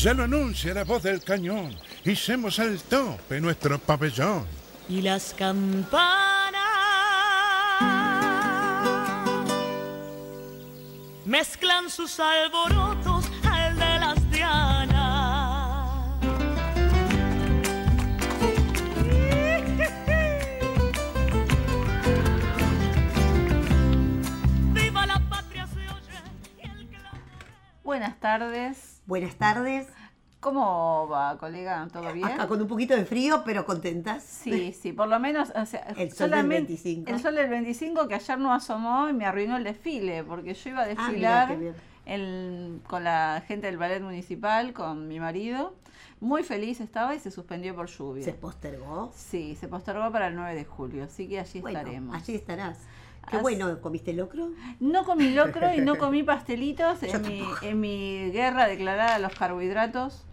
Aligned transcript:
Ya 0.00 0.14
lo 0.14 0.22
anuncia 0.22 0.72
la 0.72 0.84
voz 0.84 1.02
del 1.02 1.20
cañón. 1.24 1.74
Hicemos 2.04 2.60
al 2.60 2.80
tope 2.82 3.40
nuestro 3.40 3.80
pabellón. 3.80 4.46
Y 4.88 5.02
las 5.02 5.34
campanas 5.34 6.62
mezclan 11.24 11.90
sus 11.90 12.20
alborotos 12.20 13.24
al 13.42 13.74
de 13.74 13.98
las 13.98 14.30
dianas. 14.30 16.20
Viva 24.74 25.06
la 25.06 25.20
patria 25.28 25.66
se 25.66 25.80
oye 25.80 26.22
el. 26.62 26.88
Buenas 27.82 28.20
tardes. 28.20 29.02
Buenas 29.06 29.34
tardes. 29.36 29.97
¿Cómo 30.40 31.08
va, 31.08 31.36
colega? 31.36 31.88
¿Todo 31.92 32.12
bien? 32.12 32.28
Acá 32.28 32.46
con 32.46 32.62
un 32.62 32.68
poquito 32.68 32.94
de 32.94 33.04
frío, 33.04 33.42
pero 33.44 33.66
contentas. 33.66 34.22
Sí, 34.22 34.72
sí, 34.72 34.92
por 34.92 35.08
lo 35.08 35.18
menos. 35.18 35.50
o 35.56 35.66
sea, 35.66 35.80
El 35.96 36.12
sol 36.12 36.30
del 36.30 36.46
25. 36.46 37.10
El 37.10 37.20
sol 37.20 37.34
del 37.34 37.48
25 37.50 38.06
que 38.06 38.14
ayer 38.14 38.38
no 38.38 38.52
asomó 38.52 39.08
y 39.08 39.12
me 39.14 39.24
arruinó 39.26 39.56
el 39.56 39.64
desfile, 39.64 40.22
porque 40.22 40.54
yo 40.54 40.70
iba 40.70 40.82
a 40.82 40.84
Ah, 40.84 40.86
mirá, 41.10 41.46
desfilar 41.46 41.58
bien. 41.58 41.74
en- 42.06 42.82
con 42.86 43.02
la 43.02 43.42
gente 43.48 43.66
del 43.66 43.78
ballet 43.78 44.00
municipal, 44.00 44.72
con 44.72 45.08
mi 45.08 45.18
marido. 45.18 45.74
Muy 46.20 46.44
feliz 46.44 46.80
estaba 46.80 47.16
y 47.16 47.18
se 47.20 47.32
suspendió 47.32 47.74
por 47.74 47.86
lluvia. 47.88 48.24
Se 48.24 48.32
postergó. 48.32 49.12
Sí, 49.16 49.56
se 49.56 49.66
postergó 49.66 50.10
para 50.12 50.28
el 50.28 50.36
9 50.36 50.54
de 50.54 50.64
julio, 50.64 51.02
así 51.04 51.28
que 51.28 51.40
allí 51.40 51.60
Bueno, 51.60 51.78
estaremos. 51.80 52.14
allí 52.14 52.34
estarás. 52.36 52.78
Qué 53.28 53.36
bueno, 53.38 53.78
¿comiste 53.82 54.14
locro? 54.14 54.50
No 54.80 55.04
comí 55.04 55.30
locro 55.34 55.74
y 55.74 55.80
no 55.82 55.98
comí 55.98 56.22
pastelitos 56.22 57.02
en 57.02 57.20
mi, 57.22 57.44
en 57.62 57.78
mi 57.80 58.30
guerra 58.30 58.66
declarada 58.66 59.16
a 59.16 59.18
los 59.18 59.34
carbohidratos. 59.34 60.24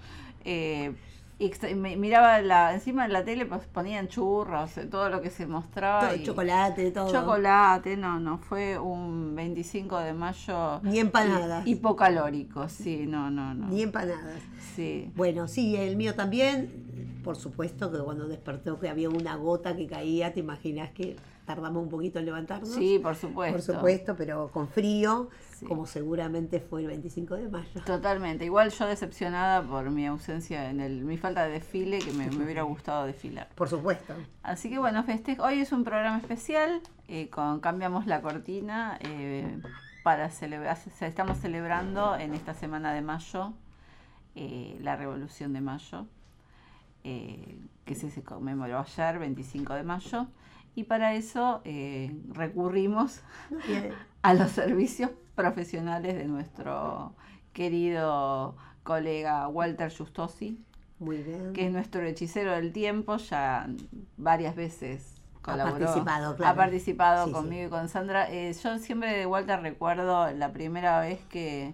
Eh, 0.45 0.93
y 1.38 1.51
miraba 1.75 2.39
la, 2.41 2.73
encima 2.73 3.07
de 3.07 3.11
la 3.11 3.25
tele, 3.25 3.45
pues 3.45 3.65
ponían 3.67 4.07
churros, 4.07 4.77
eh, 4.77 4.85
todo 4.85 5.09
lo 5.09 5.21
que 5.21 5.29
se 5.29 5.45
mostraba. 5.45 6.07
Todo, 6.07 6.15
y- 6.15 6.23
chocolate, 6.23 6.91
todo. 6.91 7.11
Chocolate, 7.11 7.97
no, 7.97 8.19
no, 8.21 8.38
fue 8.38 8.79
un 8.79 9.35
25 9.35 9.99
de 9.99 10.13
mayo. 10.13 10.79
Ni 10.83 10.99
empanadas. 10.99 11.67
hi- 11.67 11.71
Hipocalórico, 11.71 12.69
sí, 12.69 13.05
no, 13.05 13.29
no, 13.29 13.53
no. 13.53 13.67
Ni 13.67 13.81
empanadas. 13.81 14.39
Sí. 14.75 15.11
Bueno, 15.16 15.47
sí, 15.49 15.75
el 15.75 15.97
mío 15.97 16.16
también. 16.16 16.85
Por 17.23 17.35
supuesto 17.35 17.91
que 17.91 17.97
cuando 17.97 18.27
despertó 18.27 18.79
que 18.79 18.88
había 18.88 19.09
una 19.09 19.35
gota 19.35 19.75
que 19.75 19.88
caía, 19.88 20.31
te 20.31 20.39
imaginas 20.41 20.91
que 20.91 21.16
tardamos 21.45 21.83
un 21.83 21.89
poquito 21.89 22.19
en 22.19 22.25
levantarnos. 22.25 22.69
Sí, 22.69 22.99
por 22.99 23.16
supuesto. 23.16 23.53
Por 23.55 23.61
supuesto, 23.61 24.16
pero 24.16 24.49
con 24.53 24.67
frío, 24.67 25.29
Sí. 25.59 25.66
como 25.66 25.86
seguramente 25.86 26.59
fue 26.59 26.81
el 26.81 26.88
25 26.88 27.36
de 27.36 27.50
mayo. 27.50 27.81
Totalmente. 27.86 28.45
Igual 28.45 28.72
yo 28.72 28.88
decepcionada 28.88 29.62
por 29.62 29.89
mi 29.89 30.06
ausencia 30.06 30.70
en 30.70 30.80
el, 30.80 31.06
mi 31.06 31.17
falta 31.17 31.45
de 31.45 31.52
desfile, 31.52 32.00
que 32.00 32.12
me, 32.12 32.30
me 32.30 32.44
hubiera 32.44 32.64
gustado 32.64 33.06
desfilar. 33.06 33.50
Por 33.56 33.70
supuesto. 33.70 34.14
Así 34.44 34.70
que 34.70 34.80
bueno, 34.80 35.03
festejo. 35.03 35.44
Hoy 35.44 35.62
es 35.62 35.72
un 35.72 35.84
programa 35.84 36.17
especial, 36.17 36.81
eh, 37.08 37.30
con 37.30 37.59
cambiamos 37.59 38.06
la 38.06 38.22
cortina 38.22 38.97
eh, 39.02 39.59
para 40.03 40.30
celebrar, 40.30 40.78
estamos 41.02 41.38
celebrando 41.39 42.16
en 42.16 42.34
esta 42.34 42.53
semana 42.53 42.94
de 42.94 43.02
mayo 43.02 43.53
eh, 44.36 44.78
la 44.81 44.97
Revolución 44.97 45.53
de 45.53 45.62
Mayo, 45.62 46.08
eh, 47.06 47.58
que 47.86 47.95
se, 47.95 48.12
se 48.12 48.22
conmemoró 48.22 48.80
ayer, 48.80 49.17
25 49.17 49.73
de 49.75 49.84
mayo, 49.84 50.28
y 50.75 50.84
para 50.84 51.14
eso 51.14 51.62
eh, 51.64 52.14
recurrimos 52.34 53.22
a 54.22 54.34
los 54.34 54.52
servicios 54.52 55.12
profesionales 55.36 56.16
de 56.16 56.25
nuestro 56.25 57.14
querido 57.53 58.55
colega 58.83 59.47
Walter 59.47 59.91
Justosi, 59.95 60.64
Muy 61.00 61.17
bien. 61.23 61.53
que 61.53 61.66
es 61.67 61.72
nuestro 61.72 62.02
hechicero 62.03 62.51
del 62.53 62.72
tiempo, 62.72 63.18
ya 63.18 63.68
varias 64.18 64.56
veces 64.56 65.16
Ha 65.40 65.41
colaboró. 65.41 65.85
participado, 65.85 66.35
claro. 66.35 66.51
Ha 66.51 66.56
participado 66.56 67.25
Sí, 67.28 67.31
conmigo 67.34 67.62
sí. 67.62 67.68
y 67.68 67.69
con 67.69 67.90
Sandra. 67.90 68.29
Eh, 68.31 68.53
yo 68.53 68.78
siempre 68.79 69.18
de 69.18 69.25
Walter 69.25 69.62
recuerdo 69.62 70.31
la 70.31 70.51
primera 70.51 71.00
vez 71.00 71.19
que, 71.29 71.73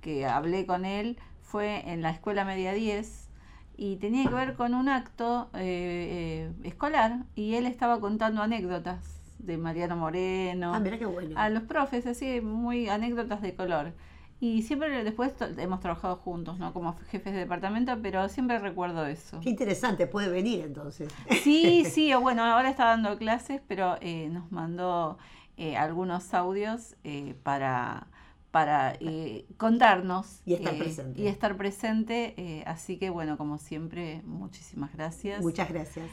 que 0.00 0.26
hablé 0.26 0.66
con 0.66 0.84
él 0.84 1.18
fue 1.42 1.90
en 1.90 2.02
la 2.02 2.10
escuela 2.10 2.44
media 2.44 2.72
10 2.72 3.28
y 3.76 3.96
tenía 3.96 4.28
que 4.28 4.34
ver 4.34 4.54
con 4.54 4.74
un 4.74 4.88
acto 4.88 5.48
eh, 5.54 6.50
eh, 6.50 6.52
escolar 6.68 7.24
y 7.36 7.54
él 7.54 7.64
estaba 7.66 8.00
contando 8.00 8.42
anécdotas 8.42 9.17
de 9.38 9.56
Mariano 9.58 9.96
Moreno 9.96 10.74
Ah, 10.74 10.80
mira 10.80 10.98
qué 10.98 11.06
bueno. 11.06 11.38
a 11.38 11.48
los 11.50 11.62
profes, 11.64 12.06
así, 12.06 12.40
muy 12.40 12.88
anécdotas 12.88 13.40
de 13.42 13.54
color. 13.54 13.92
Y 14.40 14.62
siempre 14.62 15.02
después 15.02 15.32
hemos 15.56 15.80
trabajado 15.80 16.14
juntos, 16.16 16.58
¿no? 16.60 16.72
Como 16.72 16.96
jefes 17.10 17.32
de 17.32 17.40
departamento, 17.40 17.98
pero 18.00 18.28
siempre 18.28 18.58
recuerdo 18.60 19.04
eso. 19.06 19.40
Qué 19.40 19.50
interesante, 19.50 20.06
puede 20.06 20.28
venir 20.28 20.64
entonces. 20.64 21.12
Sí, 21.42 21.84
sí, 21.90 22.14
bueno, 22.14 22.44
ahora 22.44 22.70
está 22.70 22.84
dando 22.84 23.18
clases, 23.18 23.60
pero 23.66 23.96
eh, 24.00 24.28
nos 24.30 24.52
mandó 24.52 25.18
eh, 25.56 25.76
algunos 25.76 26.34
audios 26.34 26.94
eh, 27.02 27.34
para, 27.42 28.06
para 28.52 28.94
eh, 29.00 29.44
contarnos. 29.56 30.40
Y 30.46 30.54
estar 30.54 30.74
eh, 30.74 30.78
presente. 30.78 31.20
Y 31.20 31.26
estar 31.26 31.56
presente, 31.56 32.34
eh, 32.36 32.62
así 32.64 32.96
que 32.96 33.10
bueno, 33.10 33.36
como 33.38 33.58
siempre, 33.58 34.22
muchísimas 34.24 34.92
gracias. 34.92 35.42
Muchas 35.42 35.68
gracias. 35.68 36.08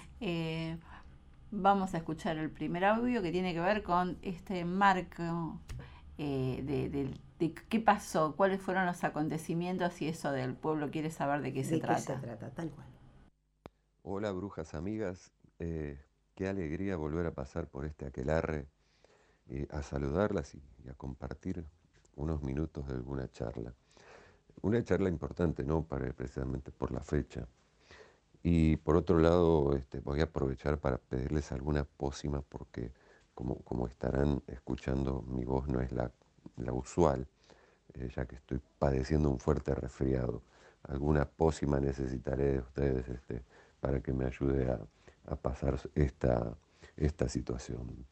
Vamos 1.57 1.93
a 1.93 1.97
escuchar 1.97 2.38
el 2.38 2.51
primer 2.51 2.85
audio 2.85 3.21
que 3.23 3.31
tiene 3.31 3.53
que 3.53 3.59
ver 3.61 3.81
con 3.81 4.17
este 4.21 4.63
marco 4.66 5.59
eh, 6.17 6.61
de, 6.63 6.89
de- 6.89 7.13
de 7.39 7.53
qué 7.53 7.79
pasó, 7.79 8.35
cuáles 8.35 8.61
fueron 8.61 8.85
los 8.85 9.03
acontecimientos 9.03 10.01
y 10.01 10.07
eso 10.07 10.31
del 10.31 10.55
pueblo 10.55 10.91
quiere 10.91 11.09
saber 11.11 11.41
de 11.41 11.53
qué 11.53 11.63
se 11.63 11.71
¿De 11.71 11.81
trata. 11.81 11.95
qué 11.95 12.13
se 12.13 12.15
trata? 12.17 12.49
Tal 12.51 12.69
cual. 12.71 12.88
Hola 14.03 14.31
brujas 14.31 14.73
amigas, 14.73 15.33
Eh, 15.59 15.97
qué 16.33 16.47
alegría 16.47 16.95
volver 16.97 17.25
a 17.25 17.33
pasar 17.33 17.67
por 17.67 17.85
este 17.85 18.05
aquelarre, 18.05 18.67
eh, 19.49 19.67
a 19.71 19.83
saludarlas 19.83 20.55
y, 20.55 20.63
y 20.85 20.89
a 20.89 20.95
compartir 20.95 21.65
unos 22.15 22.44
minutos 22.44 22.88
de 22.88 22.95
alguna 22.95 23.29
charla. 23.31 23.73
Una 24.63 24.83
charla 24.83 25.09
importante, 25.09 25.63
¿no? 25.65 25.83
Para, 25.88 26.11
precisamente 26.13 26.71
por 26.71 26.91
la 26.91 27.01
fecha. 27.01 27.47
Y 28.47 28.78
por 28.78 28.95
otro 28.95 29.17
lado, 29.17 29.75
este, 29.75 30.01
voy 30.01 30.19
a 30.19 30.25
aprovechar 30.25 30.78
para 30.78 31.00
pedirles 31.00 31.51
alguna 31.51 31.83
pócima 31.83 32.44
porque 32.47 32.91
como, 33.33 33.88
estarán 33.88 34.44
escuchando, 34.45 35.23
mi 35.23 35.44
voz 35.44 35.67
no 35.67 35.81
es 35.81 35.91
la, 35.91 36.11
usual, 36.72 37.25
eh, 37.95 38.07
ya 38.16 38.28
que 38.28 38.35
estoy 38.35 38.61
padeciendo 38.78 39.31
un 39.31 39.39
fuerte 39.39 39.73
resfriado. 39.73 40.44
Alguna 40.83 41.25
pócima 41.25 41.79
necesitaré 41.79 42.51
de 42.51 42.59
ustedes 42.59 43.09
este, 43.09 43.41
para 43.79 44.00
que 44.00 44.13
me 44.13 44.25
ayude 44.25 44.69
a, 44.69 44.79
a 45.25 45.35
pasar 45.35 45.79
esta, 45.95 46.56
esta 46.97 47.27
situación. 47.27 48.06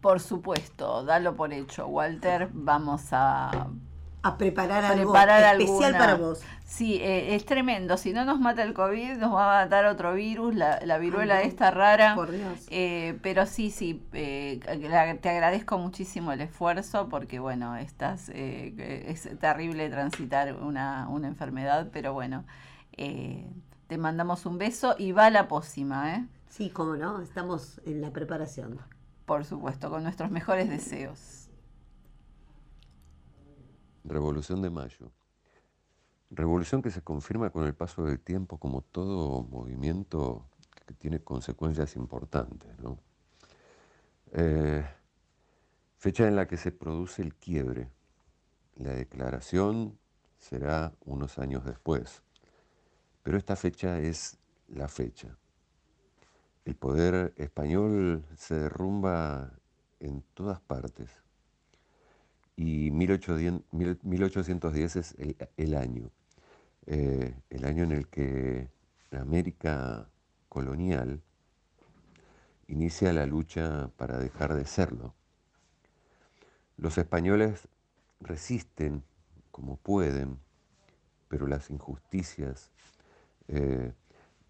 Por 0.00 0.18
supuesto, 0.18 1.04
dalo 1.04 1.36
por 1.36 1.52
hecho, 1.52 1.88
Walter. 1.88 2.48
Vamos 2.54 3.08
a 3.10 3.68
A 4.24 4.38
preparar 4.38 4.84
algo 4.84 5.12
preparar 5.12 5.42
especial 5.60 5.84
alguna- 5.94 5.98
para 5.98 6.14
vos. 6.16 6.40
Sí, 6.64 6.96
eh, 7.02 7.34
es 7.34 7.44
tremendo. 7.44 7.96
Si 7.96 8.12
no 8.12 8.24
nos 8.24 8.38
mata 8.40 8.62
el 8.62 8.72
COVID, 8.72 9.18
nos 9.18 9.34
va 9.34 9.60
a 9.60 9.64
matar 9.64 9.84
otro 9.86 10.14
virus, 10.14 10.54
la, 10.54 10.80
la 10.86 10.96
viruela 10.98 11.38
Ay, 11.38 11.48
esta 11.48 11.70
rara. 11.70 12.14
Por 12.14 12.30
Dios. 12.30 12.66
Eh, 12.70 13.18
pero 13.20 13.46
sí, 13.46 13.70
sí, 13.70 14.02
eh, 14.12 14.60
la- 14.88 15.14
te 15.16 15.28
agradezco 15.28 15.76
muchísimo 15.76 16.32
el 16.32 16.40
esfuerzo 16.40 17.08
porque, 17.10 17.40
bueno, 17.40 17.76
estás, 17.76 18.30
eh, 18.32 19.04
es 19.08 19.28
terrible 19.38 19.90
transitar 19.90 20.54
una, 20.54 21.08
una 21.08 21.28
enfermedad, 21.28 21.88
pero 21.92 22.14
bueno, 22.14 22.44
te 22.96 23.98
mandamos 23.98 24.46
un 24.46 24.56
beso 24.58 24.94
y 24.98 25.12
va 25.12 25.28
la 25.30 25.48
pócima, 25.48 26.14
¿eh? 26.14 26.24
Sí, 26.48 26.70
cómo 26.70 26.96
no, 26.96 27.20
estamos 27.20 27.80
en 27.84 28.00
la 28.00 28.10
preparación. 28.12 28.78
Por 29.26 29.44
supuesto, 29.44 29.90
con 29.90 30.02
nuestros 30.02 30.30
mejores 30.30 30.68
deseos. 30.70 31.41
Revolución 34.04 34.62
de 34.62 34.70
Mayo. 34.70 35.10
Revolución 36.30 36.82
que 36.82 36.90
se 36.90 37.02
confirma 37.02 37.50
con 37.50 37.64
el 37.64 37.74
paso 37.74 38.04
del 38.04 38.18
tiempo 38.18 38.58
como 38.58 38.82
todo 38.82 39.42
movimiento 39.42 40.44
que 40.86 40.94
tiene 40.94 41.20
consecuencias 41.20 41.94
importantes. 41.96 42.78
¿no? 42.80 42.98
Eh, 44.32 44.84
fecha 45.98 46.26
en 46.26 46.36
la 46.36 46.46
que 46.46 46.56
se 46.56 46.72
produce 46.72 47.22
el 47.22 47.34
quiebre. 47.34 47.88
La 48.76 48.92
declaración 48.94 49.98
será 50.38 50.92
unos 51.04 51.38
años 51.38 51.64
después, 51.64 52.22
pero 53.22 53.36
esta 53.36 53.54
fecha 53.54 54.00
es 54.00 54.38
la 54.68 54.88
fecha. 54.88 55.36
El 56.64 56.74
poder 56.74 57.34
español 57.36 58.24
se 58.36 58.54
derrumba 58.54 59.52
en 60.00 60.22
todas 60.34 60.60
partes 60.60 61.21
y 62.56 62.90
1810, 62.90 63.54
mil- 63.72 63.98
1810 64.02 64.96
es 64.96 65.14
el, 65.18 65.36
el 65.56 65.74
año, 65.76 66.10
eh, 66.86 67.34
el 67.50 67.64
año 67.66 67.84
en 67.84 67.92
el 67.92 68.08
que 68.08 68.68
la 69.10 69.22
América 69.22 70.08
colonial 70.48 71.22
inicia 72.66 73.12
la 73.12 73.24
lucha 73.26 73.90
para 73.96 74.18
dejar 74.18 74.54
de 74.54 74.66
serlo. 74.66 75.14
Los 76.76 76.98
españoles 76.98 77.68
resisten 78.20 79.02
como 79.50 79.76
pueden, 79.76 80.38
pero 81.28 81.46
las 81.46 81.70
injusticias 81.70 82.70
eh, 83.48 83.92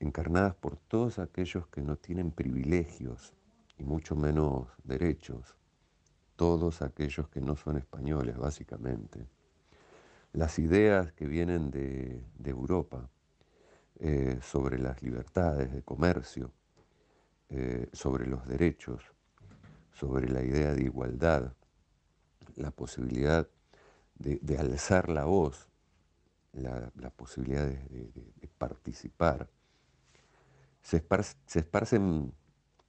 encarnadas 0.00 0.54
por 0.56 0.76
todos 0.76 1.18
aquellos 1.18 1.66
que 1.68 1.82
no 1.82 1.96
tienen 1.96 2.30
privilegios 2.32 3.34
y 3.78 3.84
mucho 3.84 4.16
menos 4.16 4.68
derechos, 4.84 5.56
todos 6.42 6.82
aquellos 6.82 7.28
que 7.28 7.40
no 7.40 7.54
son 7.54 7.76
españoles, 7.76 8.36
básicamente. 8.36 9.28
Las 10.32 10.58
ideas 10.58 11.12
que 11.12 11.28
vienen 11.28 11.70
de, 11.70 12.20
Europa 12.44 13.08
eh, 14.00 14.40
sobre 14.42 14.80
las 14.80 15.00
libertades 15.04 15.72
de 15.72 15.82
comercio, 15.82 16.50
eh, 17.48 17.88
sobre 17.92 18.26
los 18.26 18.44
derechos, 18.48 19.04
sobre 19.92 20.28
la 20.28 20.42
idea 20.42 20.74
de 20.74 20.82
igualdad, 20.82 21.52
la 22.56 22.72
posibilidad 22.72 23.46
de, 24.16 24.58
alzar 24.58 25.10
la 25.10 25.26
voz, 25.26 25.68
la, 26.54 26.90
posibilidad 27.10 27.68
de, 27.68 28.48
participar, 28.58 29.48
se, 30.82 31.04
esparcen 31.54 32.34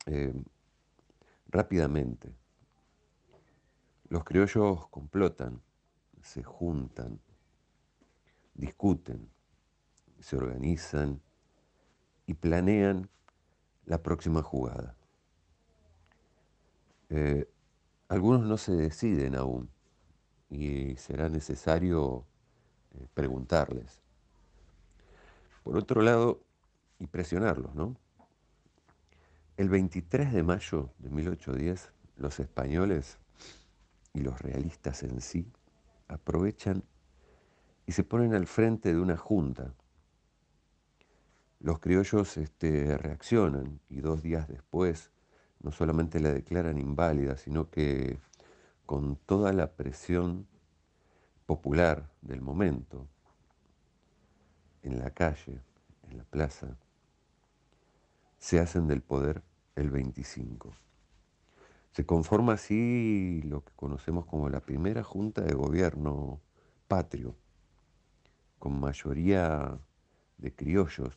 eh, 0.07 0.33
rápidamente. 1.49 2.33
Los 4.13 4.25
criollos 4.25 4.87
complotan, 4.89 5.59
se 6.21 6.43
juntan, 6.43 7.19
discuten, 8.53 9.27
se 10.19 10.37
organizan 10.37 11.19
y 12.27 12.35
planean 12.35 13.09
la 13.87 14.03
próxima 14.03 14.43
jugada. 14.43 14.95
Eh, 17.09 17.49
algunos 18.07 18.41
no 18.45 18.57
se 18.57 18.73
deciden 18.73 19.33
aún 19.33 19.71
y 20.47 20.95
será 20.97 21.27
necesario 21.27 22.23
eh, 22.91 23.07
preguntarles. 23.15 23.99
Por 25.63 25.75
otro 25.75 26.03
lado, 26.03 26.39
y 26.99 27.07
presionarlos, 27.07 27.73
¿no? 27.73 27.97
El 29.57 29.69
23 29.69 30.33
de 30.33 30.43
mayo 30.43 30.91
de 30.99 31.09
1810, 31.09 31.91
los 32.17 32.39
españoles 32.39 33.17
y 34.13 34.21
los 34.21 34.39
realistas 34.41 35.03
en 35.03 35.19
sí 35.21 35.51
aprovechan 36.07 36.83
y 37.85 37.91
se 37.91 38.03
ponen 38.03 38.33
al 38.33 38.47
frente 38.47 38.93
de 38.93 38.99
una 38.99 39.17
junta. 39.17 39.73
Los 41.59 41.79
criollos 41.79 42.37
este, 42.37 42.97
reaccionan 42.97 43.79
y 43.89 44.01
dos 44.01 44.21
días 44.21 44.47
después 44.47 45.11
no 45.61 45.71
solamente 45.71 46.19
la 46.19 46.31
declaran 46.31 46.77
inválida, 46.77 47.37
sino 47.37 47.69
que 47.69 48.19
con 48.85 49.15
toda 49.15 49.53
la 49.53 49.71
presión 49.71 50.45
popular 51.45 52.09
del 52.21 52.41
momento, 52.41 53.07
en 54.81 54.99
la 54.99 55.11
calle, 55.11 55.61
en 56.09 56.17
la 56.17 56.25
plaza, 56.25 56.77
se 58.37 58.59
hacen 58.59 58.87
del 58.87 59.01
poder 59.01 59.41
el 59.75 59.89
25. 59.89 60.82
Se 61.93 62.05
conforma 62.05 62.53
así 62.53 63.41
lo 63.43 63.63
que 63.63 63.71
conocemos 63.75 64.25
como 64.25 64.49
la 64.49 64.59
primera 64.59 65.03
junta 65.03 65.41
de 65.41 65.53
gobierno 65.53 66.41
patrio, 66.87 67.35
con 68.57 68.79
mayoría 68.79 69.77
de 70.37 70.55
criollos 70.55 71.15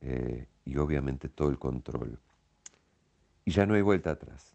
eh, 0.00 0.46
y 0.64 0.76
obviamente 0.76 1.28
todo 1.28 1.50
el 1.50 1.58
control. 1.58 2.20
Y 3.44 3.50
ya 3.50 3.66
no 3.66 3.74
hay 3.74 3.82
vuelta 3.82 4.12
atrás. 4.12 4.54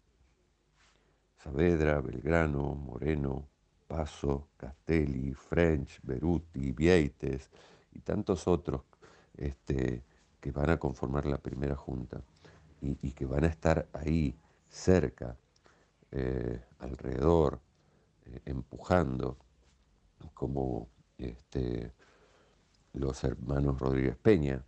Saavedra, 1.36 2.00
Belgrano, 2.00 2.74
Moreno, 2.74 3.46
Paso, 3.86 4.48
Castelli, 4.56 5.34
French, 5.34 6.00
Beruti, 6.02 6.72
Vieites 6.72 7.50
y 7.92 8.00
tantos 8.00 8.48
otros 8.48 8.82
este, 9.36 10.02
que 10.40 10.50
van 10.50 10.70
a 10.70 10.78
conformar 10.78 11.26
la 11.26 11.38
primera 11.38 11.76
junta 11.76 12.22
y, 12.80 13.12
que 13.12 13.26
van 13.26 13.44
a 13.44 13.48
estar 13.48 13.88
ahí 13.92 14.34
cerca, 14.68 15.36
eh, 16.10 16.64
alrededor, 16.78 17.60
eh, 18.24 18.40
empujando, 18.44 19.38
como 20.34 20.88
este, 21.18 21.92
los 22.92 23.22
hermanos 23.24 23.78
Rodríguez 23.78 24.16
Peña, 24.16 24.64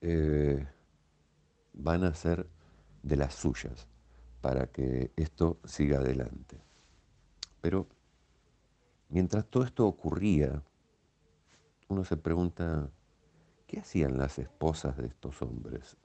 eh, 0.00 0.66
van 1.72 2.04
a 2.04 2.14
ser 2.14 2.48
de 3.02 3.16
las 3.16 3.34
suyas 3.34 3.86
para 4.40 4.66
que 4.66 5.12
esto 5.16 5.58
siga 5.64 5.98
adelante. 5.98 6.60
Pero 7.60 7.88
mientras 9.08 9.44
todo 9.46 9.64
esto 9.64 9.86
ocurría, 9.86 10.62
uno 11.88 12.04
se 12.04 12.16
pregunta, 12.16 12.90
¿Qué 13.68 13.80
hacían 13.80 14.16
las 14.16 14.38
esposas 14.38 14.96
de 14.96 15.06
estos 15.06 15.42
hombres, 15.42 15.98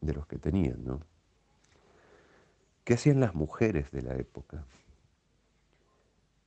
de 0.00 0.14
los 0.14 0.26
que 0.26 0.38
tenían, 0.38 0.82
no? 0.82 1.00
¿Qué 2.86 2.94
hacían 2.94 3.18
las 3.18 3.34
mujeres 3.34 3.90
de 3.90 4.00
la 4.00 4.14
época? 4.14 4.64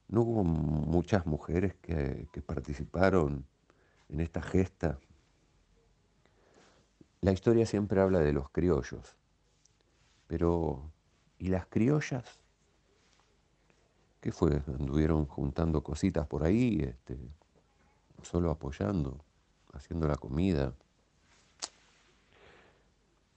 ¿No 0.08 0.22
hubo 0.22 0.46
muchas 0.46 1.26
mujeres 1.26 1.76
que, 1.82 2.30
participaron 2.46 3.46
en 4.08 4.22
esta 4.22 4.42
gesta? 4.42 4.98
La 7.20 7.34
historia 7.34 7.66
siempre 7.66 8.00
habla 8.00 8.20
de 8.20 8.32
los 8.32 8.50
criollos, 8.52 9.18
pero 10.28 10.90
¿y 11.40 11.50
las 11.50 11.66
criollas? 11.66 12.24
¿Qué 14.22 14.32
fue? 14.32 14.64
¿Anduvieron 14.66 15.26
juntando 15.26 15.84
cositas 15.84 16.26
por 16.26 16.46
ahí, 16.46 16.80
este, 16.82 17.18
solo 18.24 18.50
apoyando? 18.50 19.26
haciendo 19.74 20.08
la 20.08 20.16
comida. 20.16 20.74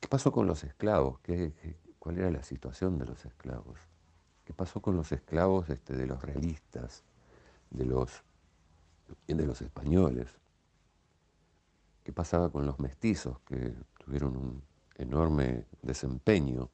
¿Qué 0.01 0.07
pasó 0.09 0.31
con 0.31 0.47
los 0.47 0.63
esclavos? 0.63 1.19
¿Qué, 1.21 1.53
cuál 2.03 2.19
era 2.19 2.33
la 2.33 2.43
situación 2.43 2.99
de 2.99 3.07
los 3.07 3.25
esclavos? 3.25 3.79
¿Qué 4.45 4.53
pasó 4.53 4.83
con 4.83 4.97
los 4.97 5.13
esclavos 5.13 5.71
este, 5.71 5.95
de 5.95 6.09
los 6.09 6.21
realistas, 6.21 7.05
de 7.71 7.85
los, 7.85 8.25
de 9.29 9.47
los 9.47 9.63
españoles? 9.63 10.27
¿Qué 12.03 12.13
pasaba 12.13 12.51
con 12.51 12.67
los 12.67 12.81
mestizos 12.81 13.39
que 13.47 13.73
tuvieron 14.05 14.37
un 14.37 14.65
enorme 14.97 15.65
desempeño 15.83 16.71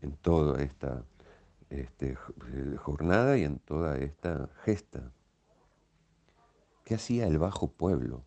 en 0.00 0.16
toda 0.16 0.60
esta 0.60 1.04
este, 1.70 2.16
jornada 2.78 3.38
y 3.38 3.44
en 3.44 3.60
toda 3.60 3.96
esta 3.96 4.48
gesta? 4.64 5.12
¿Qué 6.84 6.96
hacía 6.96 7.28
el 7.28 7.38
bajo 7.38 7.70
pueblo? 7.70 8.24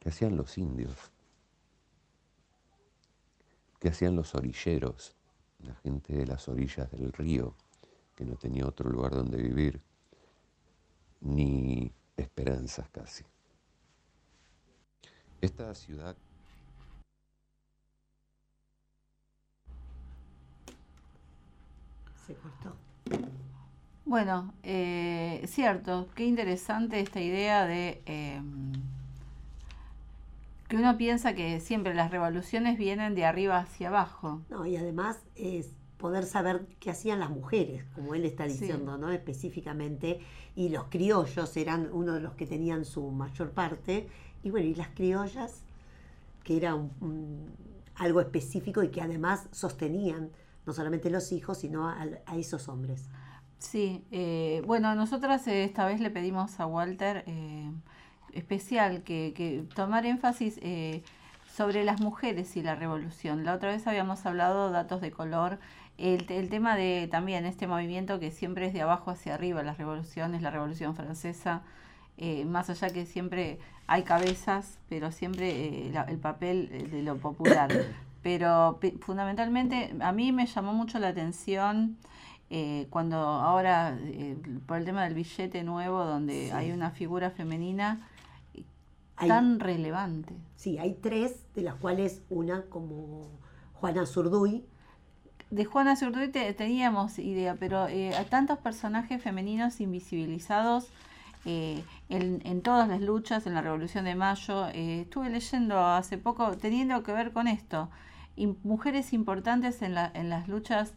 ¿Qué 0.00 0.08
hacían 0.08 0.34
los 0.34 0.56
indios? 0.56 1.13
¿Qué 3.84 3.90
hacían 3.90 4.16
los 4.16 4.34
orilleros? 4.34 5.14
La 5.58 5.74
gente 5.74 6.14
de 6.14 6.26
las 6.26 6.48
orillas 6.48 6.90
del 6.90 7.12
río, 7.12 7.54
que 8.16 8.24
no 8.24 8.34
tenía 8.36 8.66
otro 8.66 8.88
lugar 8.88 9.10
donde 9.12 9.36
vivir, 9.36 9.78
ni 11.20 11.92
esperanzas 12.16 12.88
casi. 12.88 13.24
Esta 15.42 15.74
ciudad 15.74 16.16
se 22.26 22.34
cortó. 22.36 22.74
Bueno, 24.06 24.54
eh, 24.62 25.44
cierto, 25.46 26.08
qué 26.14 26.24
interesante 26.24 27.00
esta 27.00 27.20
idea 27.20 27.66
de 27.66 28.00
em, 28.06 28.72
que 30.74 30.80
uno 30.80 30.96
piensa 30.96 31.36
que 31.36 31.60
siempre 31.60 31.94
las 31.94 32.10
revoluciones 32.10 32.76
vienen 32.76 33.14
de 33.14 33.24
arriba 33.24 33.58
hacia 33.58 33.86
abajo. 33.86 34.42
No, 34.50 34.66
y 34.66 34.76
además 34.76 35.20
es 35.36 35.70
poder 35.98 36.24
saber 36.24 36.66
qué 36.80 36.90
hacían 36.90 37.20
las 37.20 37.30
mujeres, 37.30 37.84
como 37.94 38.16
él 38.16 38.24
está 38.24 38.44
diciendo, 38.44 38.98
¿no? 38.98 39.12
Específicamente, 39.12 40.18
y 40.56 40.70
los 40.70 40.86
criollos 40.86 41.56
eran 41.56 41.90
uno 41.92 42.14
de 42.14 42.20
los 42.20 42.32
que 42.32 42.46
tenían 42.46 42.84
su 42.84 43.08
mayor 43.12 43.52
parte, 43.52 44.08
y 44.42 44.50
bueno, 44.50 44.66
y 44.66 44.74
las 44.74 44.88
criollas, 44.88 45.62
que 46.42 46.56
era 46.56 46.76
algo 47.94 48.20
específico 48.20 48.82
y 48.82 48.88
que 48.88 49.00
además 49.00 49.46
sostenían 49.52 50.30
no 50.66 50.72
solamente 50.72 51.08
los 51.08 51.30
hijos, 51.30 51.58
sino 51.58 51.88
a, 51.88 52.04
esos 52.36 52.68
hombres. 52.68 53.08
Sí, 53.60 54.04
eh, 54.10 54.60
bueno, 54.66 54.96
nosotras 54.96 55.46
eh, 55.46 55.62
esta 55.62 55.86
vez 55.86 56.00
le 56.00 56.10
pedimos 56.10 56.58
a 56.58 56.66
Walter 56.66 57.22
eh, 57.28 57.70
especial 58.34 59.02
que, 59.02 59.64
tomar 59.74 60.06
énfasis 60.06 60.58
eh, 60.62 61.02
sobre 61.52 61.84
las 61.84 62.00
mujeres 62.00 62.56
y 62.56 62.62
la 62.62 62.74
revolución. 62.74 63.44
La 63.44 63.54
otra 63.54 63.70
vez 63.70 63.86
habíamos 63.86 64.24
hablado 64.26 64.70
datos 64.70 65.00
de 65.00 65.10
color, 65.10 65.58
el, 65.96 66.26
tema 66.26 66.76
de 66.76 67.08
también 67.10 67.46
este 67.46 67.66
movimiento 67.66 68.18
que 68.18 68.30
siempre 68.30 68.66
es 68.66 68.72
de 68.72 68.82
abajo 68.82 69.10
hacia 69.10 69.34
arriba, 69.34 69.62
las 69.62 69.78
revoluciones, 69.78 70.42
la 70.42 70.50
revolución 70.50 70.96
francesa, 70.96 71.62
eh, 72.16 72.44
más 72.44 72.68
allá 72.70 72.90
que 72.90 73.06
siempre 73.06 73.58
hay 73.86 74.02
cabezas, 74.02 74.78
pero 74.88 75.12
siempre 75.12 75.50
eh, 75.50 75.92
el 76.08 76.18
papel 76.18 76.88
de 76.90 77.02
lo 77.02 77.16
popular. 77.16 77.70
Pero 78.22 78.80
fundamentalmente 79.00 79.94
a 80.00 80.10
mí 80.12 80.32
me 80.32 80.46
llamó 80.46 80.72
mucho 80.72 80.98
la 80.98 81.08
atención 81.08 81.98
eh, 82.50 82.86
cuando 82.90 83.16
ahora, 83.18 83.98
eh, 84.00 84.36
por 84.66 84.78
el 84.78 84.84
tema 84.84 85.04
del 85.04 85.14
billete 85.14 85.62
nuevo, 85.64 86.04
donde 86.04 86.46
Sí. 86.46 86.50
hay 86.52 86.72
una 86.72 86.90
figura 86.90 87.30
femenina 87.30 88.00
Hay- 89.16 89.28
tan 89.28 89.60
relevante. 89.60 90.34
Sí, 90.56 90.78
hay 90.78 90.94
tres, 90.94 91.44
de 91.54 91.62
las 91.62 91.74
cuales 91.76 92.22
una 92.30 92.62
como 92.62 93.30
Juana 93.74 94.06
Zurduy, 94.06 94.64
De 95.50 95.64
Juana 95.66 95.94
Zurduy 95.94 96.28
te- 96.28 96.52
teníamos 96.54 97.18
idea, 97.18 97.54
pero 97.54 97.86
eh, 97.86 98.14
hay 98.16 98.24
tantos 98.24 98.58
personajes 98.58 99.22
femeninos 99.22 99.80
invisibilizados 99.80 100.88
eh, 101.44 101.84
en, 102.08 102.40
en 102.44 102.62
todas 102.62 102.88
las 102.88 103.00
luchas, 103.00 103.46
en 103.46 103.54
la 103.54 103.60
Revolución 103.62 104.04
de 104.06 104.14
Mayo. 104.16 104.68
Eh, 104.68 105.02
estuve 105.02 105.30
leyendo 105.30 105.78
hace 105.78 106.18
poco, 106.18 106.56
teniendo 106.56 107.02
que 107.04 107.12
ver 107.12 107.32
con 107.32 107.46
esto, 107.46 107.88
mujeres 108.64 109.12
importantes 109.12 109.82
en, 109.82 109.94
la- 109.94 110.10
en 110.14 110.28
las 110.28 110.48
luchas 110.48 110.94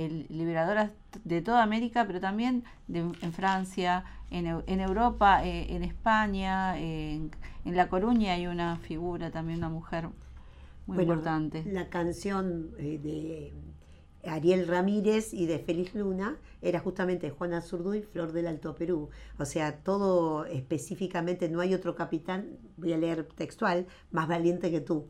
eh, 0.00 0.26
liberadoras 0.28 0.90
de 1.24 1.42
toda 1.42 1.62
América, 1.62 2.06
pero 2.06 2.20
también 2.20 2.64
de- 2.88 3.00
en 3.26 3.32
Francia, 3.40 4.04
en, 4.30 4.46
Eu- 4.46 4.64
en 4.66 4.80
Europa, 4.80 5.30
eh, 5.46 5.74
en 5.76 5.82
España, 5.84 6.78
en, 6.78 7.30
en 7.64 7.76
La 7.76 7.88
Coruña 7.88 8.34
hay 8.34 8.46
una 8.46 8.76
figura, 8.78 9.30
también 9.30 9.58
una 9.60 9.70
mujer 9.70 10.08
muy 10.86 10.96
Bueno, 10.96 11.04
importante. 11.04 11.58
La 11.64 11.88
canción 11.90 12.72
eh, 12.78 12.98
de 13.02 14.30
Ariel 14.30 14.66
Ramírez 14.66 15.34
y 15.34 15.46
de 15.46 15.58
Félix 15.58 15.94
Luna 15.94 16.36
era 16.62 16.80
justamente 16.80 17.30
Juana 17.30 17.60
Zurduy, 17.60 18.02
Flor 18.02 18.32
del 18.32 18.46
Alto 18.46 18.74
Perú. 18.74 19.10
O 19.38 19.44
sea, 19.44 19.82
todo 19.82 20.44
específicamente, 20.46 21.48
no 21.48 21.60
hay 21.60 21.74
otro 21.74 21.94
capitán, 21.94 22.58
voy 22.76 22.92
a 22.92 22.98
leer 22.98 23.24
textual, 23.34 23.86
más 24.10 24.28
valiente 24.28 24.70
que 24.70 24.80
tú. 24.80 25.08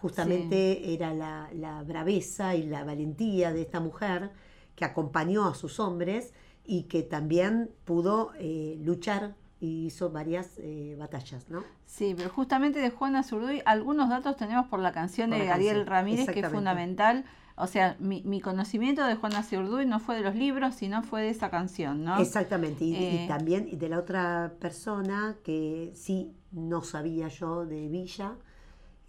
Justamente 0.00 0.92
era 0.94 1.12
la, 1.14 1.48
la 1.52 1.82
braveza 1.82 2.54
y 2.54 2.62
la 2.64 2.84
valentía 2.84 3.52
de 3.52 3.62
esta 3.62 3.80
mujer 3.80 4.30
que 4.74 4.84
acompañó 4.84 5.46
a 5.46 5.54
sus 5.54 5.78
hombres 5.78 6.32
y 6.64 6.84
que 6.84 7.02
también 7.02 7.70
pudo 7.84 8.32
eh, 8.38 8.78
luchar 8.82 9.34
y 9.60 9.86
hizo 9.86 10.10
varias 10.10 10.58
eh, 10.58 10.96
batallas, 10.98 11.50
¿no? 11.50 11.64
Sí, 11.84 12.14
pero 12.16 12.30
justamente 12.30 12.78
de 12.78 12.90
Juana 12.90 13.22
Zurduy, 13.22 13.60
algunos 13.66 14.08
datos 14.08 14.36
tenemos 14.36 14.66
por 14.68 14.80
la 14.80 14.92
canción 14.92 15.30
Por 15.30 15.38
de 15.38 15.46
la 15.46 15.54
Ariel 15.54 15.84
canción, 15.84 15.86
Ramírez, 15.86 16.30
que 16.30 16.40
es 16.40 16.48
fundamental. 16.48 17.24
O 17.56 17.66
sea, 17.66 17.96
mi, 17.98 18.22
mi 18.22 18.40
conocimiento 18.40 19.04
de 19.04 19.16
Juana 19.16 19.42
Zurduy 19.42 19.84
no 19.84 20.00
fue 20.00 20.14
de 20.16 20.22
los 20.22 20.34
libros, 20.34 20.76
sino 20.76 21.02
fue 21.02 21.20
de 21.22 21.28
esa 21.30 21.50
canción, 21.50 22.04
¿no? 22.04 22.18
Exactamente, 22.18 22.84
y, 22.86 22.92
y 22.92 23.18
Eh, 23.18 23.24
también 23.28 23.78
de 23.78 23.88
la 23.88 23.98
otra 23.98 24.54
persona 24.60 25.36
que 25.44 25.92
sí 25.94 26.32
no 26.52 26.82
sabía 26.82 27.28
yo 27.28 27.66
de 27.66 27.88
Villa, 27.88 28.36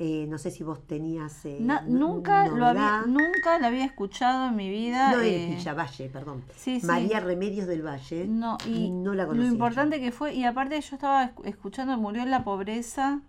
eh, 0.03 0.25
no 0.27 0.39
sé 0.39 0.49
si 0.49 0.63
vos 0.63 0.79
tenías 0.87 1.45
eh, 1.45 1.57
no- 1.61 1.79
nunca 1.83 2.47
lo 2.47 2.65
había, 2.65 3.03
nunca 3.05 3.59
la 3.59 3.67
había 3.67 3.85
escuchado 3.85 4.47
en 4.47 4.55
mi 4.55 4.67
vida. 4.69 5.11
No 5.11 5.19
eh, 5.21 5.43
es 5.51 5.57
Villa 5.57 5.73
Valle, 5.75 6.09
perdón. 6.09 6.43
sí, 6.55 6.79
sí. 6.79 6.87
María 6.87 7.19
Remedios 7.19 7.67
del 7.67 7.83
Valle. 7.85 8.25
No, 8.27 8.57
y 8.67 8.89
no 8.89 9.13
la 9.13 9.23
lo 9.23 9.29
conocía. 9.29 9.51
importante 9.51 9.99
que 10.01 10.11
fue, 10.11 10.33
y 10.33 10.43
aparte 10.45 10.81
yo 10.81 10.95
estaba 10.95 11.23
escu- 11.31 11.45
escuchando, 11.45 11.95
murió 11.99 12.23
en 12.23 12.31
la 12.31 12.43
pobreza, 12.43 13.19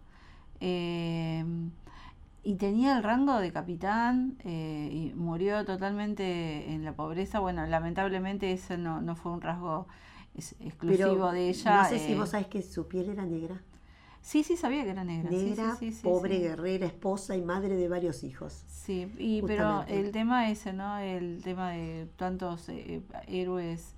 eh, 0.61 1.45
y 2.45 2.55
tenía 2.57 2.97
el 2.97 3.03
rango 3.03 3.39
de 3.39 3.53
capitán, 3.53 4.37
eh, 4.45 4.89
y 4.91 5.13
murió 5.15 5.65
totalmente 5.65 6.73
en 6.73 6.85
la 6.85 6.93
pobreza. 6.95 7.39
Bueno, 7.41 7.67
lamentablemente 7.67 8.51
ese 8.53 8.79
no, 8.79 9.01
no 9.01 9.15
fue 9.15 9.31
un 9.33 9.41
rasgo 9.43 9.87
es- 10.35 10.57
exclusivo 10.61 11.05
Pero 11.07 11.33
de 11.33 11.51
ella. 11.51 11.83
no 11.83 11.89
sé 11.89 11.99
si 11.99 12.13
eh, 12.13 12.17
vos 12.19 12.31
sabés 12.31 12.47
que 12.47 12.63
su 12.63 12.89
piel 12.89 13.11
era 13.11 13.25
negra. 13.27 13.61
Sí, 14.23 14.45
sí, 14.45 14.57
sabía 14.57 14.85
que 14.85 14.91
era 14.91 15.05
negra. 15.05 15.31
sí, 15.31 15.39
sí, 15.39 15.45
Negra, 15.51 15.77
sí, 15.77 15.93
sí, 15.93 16.03
pobre, 16.03 16.39
guerrera, 16.39 16.87
esposa 16.87 17.37
y 17.37 17.43
madre 17.43 17.77
de 17.77 17.89
varios 17.89 18.23
hijos. 18.23 18.65
Sí, 18.69 19.13
y, 19.19 19.43
pero 19.43 19.85
el 19.89 20.13
tema 20.13 20.49
ese, 20.49 20.73
¿no? 20.73 20.99
El 20.99 21.43
tema 21.43 21.73
de 21.73 22.07
tantos 22.17 22.69
eh, 22.69 23.03
héroes 23.27 23.95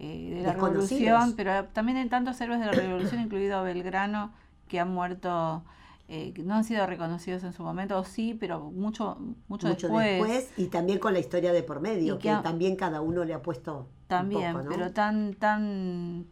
eh, 0.00 0.34
de 0.34 0.42
la 0.42 0.52
revolución, 0.52 1.34
pero 1.36 1.64
también 1.66 1.96
en 1.96 2.08
tantos 2.08 2.40
héroes 2.40 2.60
de 2.60 2.66
la 2.66 2.72
revolución, 2.72 3.20
incluido 3.20 3.62
Belgrano, 3.62 4.32
que 4.66 4.80
han 4.80 4.92
muerto, 4.92 5.62
eh, 6.08 6.32
que 6.34 6.42
no 6.42 6.54
han 6.54 6.64
sido 6.64 6.84
reconocidos 6.86 7.44
en 7.44 7.52
su 7.52 7.62
momento, 7.62 7.98
o 7.98 8.04
sí, 8.04 8.36
pero 8.38 8.70
mucho, 8.72 9.16
mucho, 9.46 9.68
Mucho 9.68 9.88
después. 9.88 10.28
después. 10.28 10.50
y 10.56 10.66
también 10.66 10.98
con 10.98 11.12
la 11.12 11.20
historia 11.20 11.52
de 11.52 11.62
por 11.62 11.80
medio, 11.80 12.18
que, 12.18 12.28
también 12.42 12.74
cada 12.76 13.00
uno 13.00 13.24
le 13.24 13.32
ha 13.32 13.42
puesto 13.42 13.78
un 13.78 13.86
También, 14.08 14.52
poco, 14.52 14.64
¿no? 14.64 14.70
pero 14.70 14.92
tan, 14.92 15.34
tan, 15.34 16.26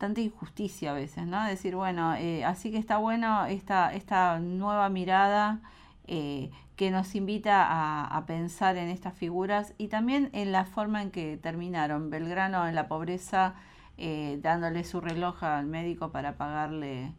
tanta 0.00 0.22
injusticia 0.22 0.92
a 0.92 0.94
veces, 0.94 1.26
¿no? 1.26 1.44
Decir, 1.44 1.76
bueno, 1.76 2.14
eh, 2.14 2.42
así 2.42 2.70
que 2.70 2.78
está 2.78 2.96
bueno 2.96 3.44
esta, 3.44 3.92
esta 3.92 4.38
nueva 4.40 4.88
mirada 4.88 5.60
eh, 6.06 6.50
que 6.76 6.90
nos 6.90 7.14
invita 7.14 7.66
a, 7.68 8.24
pensar 8.24 8.78
en 8.78 8.88
estas 8.88 9.12
figuras 9.12 9.74
y 9.76 9.88
también 9.88 10.30
en 10.32 10.52
la 10.52 10.64
forma 10.64 11.02
en 11.02 11.10
que 11.10 11.36
terminaron. 11.36 12.08
Belgrano 12.08 12.66
en 12.66 12.74
la 12.74 12.88
pobreza, 12.88 13.56
eh, 13.98 14.38
dándole 14.42 14.84
su 14.84 15.02
reloj 15.02 15.44
al 15.44 15.66
médico 15.66 16.10
para 16.10 16.36
pagarle 16.36 17.12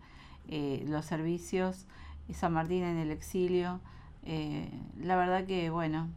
los 0.87 1.05
servicios, 1.05 1.85
y 2.27 2.33
San 2.33 2.53
Martín 2.53 2.83
en 2.83 2.97
el 2.97 3.11
exilio. 3.11 3.79
La 4.99 5.15
verdad 5.15 5.45
que, 5.45 5.69
bueno, 5.69 6.09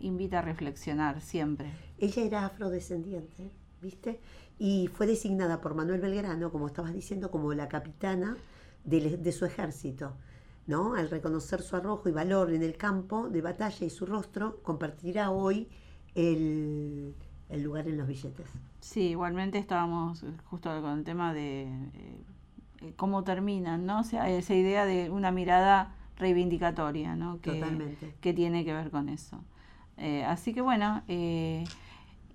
invita 0.00 0.40
a 0.40 0.42
reflexionar 0.42 1.20
siempre. 1.20 1.70
Ella 1.98 2.22
era 2.24 2.46
afrodescendiente, 2.46 3.52
¿viste? 3.80 4.20
Y 4.58 4.88
fue 4.88 5.06
designada 5.06 5.60
por 5.60 5.74
Manuel 5.74 6.00
Belgrano, 6.00 6.50
como 6.52 6.66
estabas 6.66 6.92
diciendo, 6.92 7.30
como 7.30 7.52
la 7.54 7.68
capitana 7.68 8.36
del- 8.84 9.22
de, 9.22 9.32
su 9.32 9.44
ejército. 9.44 10.14
¿no? 10.66 10.94
Al 10.94 11.10
reconocer 11.10 11.60
su 11.60 11.76
arrojo 11.76 12.08
y 12.08 12.12
valor 12.12 12.50
en 12.52 12.62
el 12.62 12.76
campo 12.76 13.28
de 13.28 13.42
batalla 13.42 13.84
y 13.84 13.90
su 13.90 14.06
rostro, 14.06 14.62
compartirá 14.62 15.30
hoy 15.30 15.68
el, 16.14 17.14
el 17.50 17.62
lugar 17.62 17.86
en 17.88 17.98
los 17.98 18.06
billetes. 18.08 18.46
Sí, 18.80 19.08
igualmente 19.10 19.58
estábamos 19.58 20.22
eh, 20.22 20.32
justo 20.44 20.70
con 20.80 20.98
el 20.98 21.04
tema 21.04 21.34
de 21.34 21.64
eh, 22.80 22.92
cómo 22.96 23.24
terminan, 23.24 23.84
¿no? 23.86 24.00
O 24.00 24.04
sea, 24.04 24.30
esa 24.30 24.54
idea 24.54 24.86
de 24.86 25.10
una 25.10 25.30
mirada 25.30 25.94
reivindicatoria, 26.16 27.16
¿no? 27.16 27.40
Que, 27.40 27.52
Totalmente. 27.52 28.14
que 28.20 28.32
tiene 28.32 28.64
que 28.64 28.72
ver 28.72 28.90
con 28.90 29.08
eso. 29.08 29.42
Eh, 29.96 30.24
así 30.24 30.54
que 30.54 30.60
bueno, 30.60 31.02
eh, 31.08 31.64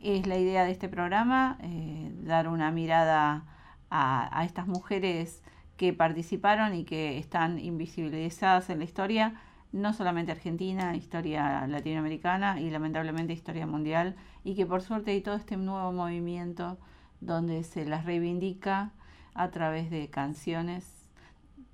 es 0.01 0.27
la 0.27 0.37
idea 0.37 0.63
de 0.65 0.71
este 0.71 0.89
programa, 0.89 1.57
eh, 1.61 2.11
dar 2.21 2.47
una 2.47 2.71
mirada 2.71 3.45
a, 3.89 4.39
a 4.39 4.45
estas 4.45 4.67
mujeres 4.67 5.43
que 5.77 5.93
participaron 5.93 6.73
y 6.73 6.83
que 6.83 7.17
están 7.17 7.59
invisibilizadas 7.59 8.69
en 8.69 8.79
la 8.79 8.85
historia, 8.85 9.41
no 9.71 9.93
solamente 9.93 10.31
argentina, 10.31 10.95
historia 10.95 11.65
latinoamericana 11.67 12.59
y 12.59 12.69
lamentablemente 12.69 13.33
historia 13.33 13.65
mundial, 13.65 14.15
y 14.43 14.55
que 14.55 14.65
por 14.65 14.81
suerte 14.81 15.11
hay 15.11 15.21
todo 15.21 15.35
este 15.35 15.57
nuevo 15.57 15.91
movimiento 15.91 16.77
donde 17.21 17.63
se 17.63 17.85
las 17.85 18.05
reivindica 18.05 18.91
a 19.33 19.51
través 19.51 19.89
de 19.89 20.09
canciones. 20.09 20.85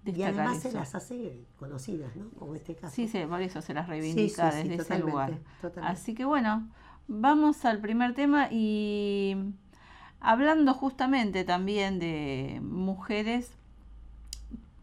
Y 0.06 0.22
además 0.22 0.60
se 0.60 0.72
las 0.72 0.94
hace 0.94 1.46
conocidas, 1.58 2.16
¿no? 2.16 2.30
Como 2.38 2.54
este 2.54 2.76
caso. 2.76 2.94
Sí, 2.94 3.08
sí, 3.08 3.24
por 3.28 3.42
eso 3.42 3.62
se 3.62 3.74
las 3.74 3.88
reivindica 3.88 4.52
sí, 4.52 4.62
sí, 4.62 4.70
desde 4.70 4.84
ese 4.84 5.00
lugar. 5.00 5.40
totalmente. 5.62 6.00
Así 6.00 6.14
que 6.14 6.26
bueno, 6.26 6.70
vamos 7.08 7.66
al 7.66 7.80
primer 7.80 8.14
tema 8.14 8.48
y 8.52 9.36
hablando 10.20 10.74
justamente 10.74 11.44
también 11.44 12.00
de 12.00 12.60
mujeres, 12.64 13.52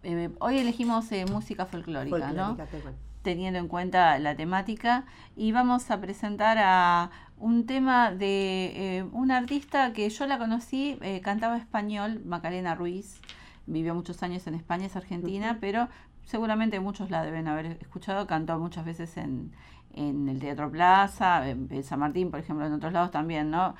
eh, 0.02 0.31
hoy 0.41 0.59
elegimos 0.59 1.11
eh, 1.12 1.26
música 1.26 1.67
folclórica, 1.67 2.33
¿no? 2.33 2.57
Folclórica, 2.57 2.93
teniendo 3.23 3.59
en 3.59 3.69
cuenta 3.69 4.19
la 4.19 4.35
temática 4.35 5.05
y 5.37 5.52
vamos 5.52 5.91
a 5.91 6.00
presentar 6.00 6.59
a 6.61 7.11
un 7.38 7.67
tema 7.67 8.11
de 8.12 8.99
eh, 8.99 9.05
una 9.12 9.37
artista 9.37 9.93
que 9.93 10.09
yo 10.11 10.26
la 10.26 10.38
conocí, 10.38 10.99
cantaba 11.23 11.57
español, 11.57 12.21
Macarena 12.25 12.75
Ruiz, 12.75 13.21
vivió 13.66 13.95
muchos 13.95 14.23
años 14.23 14.47
en 14.47 14.54
España, 14.54 14.87
es 14.87 14.97
argentina, 14.97 15.59
pero 15.61 15.88
seguramente 16.25 16.81
muchos 16.81 17.11
la 17.11 17.23
deben 17.23 17.49
haber 17.49 17.66
escuchado, 17.81 18.26
cantó 18.26 18.59
muchas 18.59 18.85
veces 18.85 19.16
en, 19.16 19.52
en 19.95 20.28
el 20.28 20.40
Teatro 20.40 20.71
Plaza, 20.71 21.49
en, 21.49 21.69
en 21.71 21.83
San 21.85 22.00
Martín, 22.00 22.31
por 22.31 22.40
ejemplo, 22.40 22.66
en 22.66 22.73
otros 22.73 22.92
lados 22.92 23.11
también, 23.11 23.50
¿no? 23.50 23.75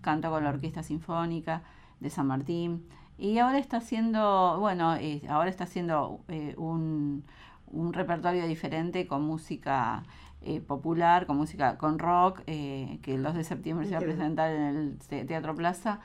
Cantó 0.00 0.30
con 0.30 0.44
la 0.44 0.50
Orquesta 0.50 0.82
Sinfónica 0.82 1.62
de 2.00 2.10
San 2.10 2.26
Martín. 2.26 2.86
Y 3.18 3.38
ahora 3.38 3.58
está 3.58 3.76
haciendo, 3.76 4.56
bueno, 4.58 4.96
eh, 4.96 5.22
ahora 5.28 5.48
está 5.50 5.64
haciendo 5.64 6.20
eh, 6.28 6.54
un, 6.56 7.24
un 7.68 7.92
repertorio 7.92 8.46
diferente 8.46 9.06
con 9.06 9.22
música 9.22 10.02
eh, 10.40 10.60
popular, 10.60 11.26
con 11.26 11.36
música 11.36 11.78
con 11.78 11.98
rock, 12.00 12.42
eh, 12.46 12.98
que 13.02 13.14
el 13.14 13.22
2 13.22 13.34
de 13.34 13.44
septiembre 13.44 13.86
se 13.86 13.92
va 13.94 14.00
a 14.00 14.02
presentar 14.04 14.50
en 14.50 14.62
el 14.62 14.98
Te- 14.98 15.24
Teatro 15.24 15.54
Plaza, 15.54 16.00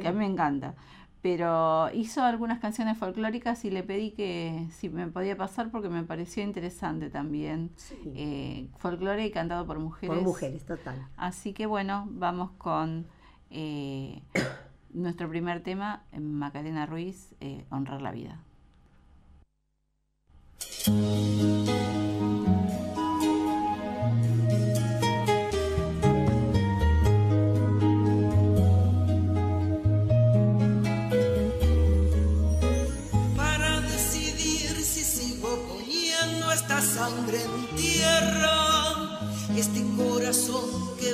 que 0.00 0.08
a 0.08 0.12
mí 0.12 0.18
me 0.18 0.26
encanta. 0.26 0.74
Pero 1.20 1.90
hizo 1.92 2.22
algunas 2.22 2.60
canciones 2.60 2.96
folclóricas 2.96 3.64
y 3.64 3.70
le 3.70 3.82
pedí 3.82 4.12
que 4.12 4.68
si 4.70 4.88
me 4.88 5.08
podía 5.08 5.36
pasar 5.36 5.70
porque 5.70 5.88
me 5.88 6.04
pareció 6.04 6.44
interesante 6.44 7.10
también. 7.10 7.72
Sí, 7.76 7.96
Eh, 8.14 8.68
folclore 8.78 9.26
y 9.26 9.30
cantado 9.32 9.66
por 9.66 9.78
mujeres. 9.80 10.14
por 10.16 10.24
mujeres, 10.24 10.64
total. 10.64 11.08
Así 11.16 11.52
que 11.52 11.66
bueno, 11.66 12.06
vamos 12.10 12.52
con 12.58 13.06
eh, 13.50 14.22
nuestro 14.92 15.28
primer 15.28 15.62
tema, 15.62 16.04
Macarena 16.18 16.86
Ruiz, 16.86 17.34
eh, 17.40 17.64
Honrar 17.70 18.00
la 18.00 18.12
Vida. 18.12 18.40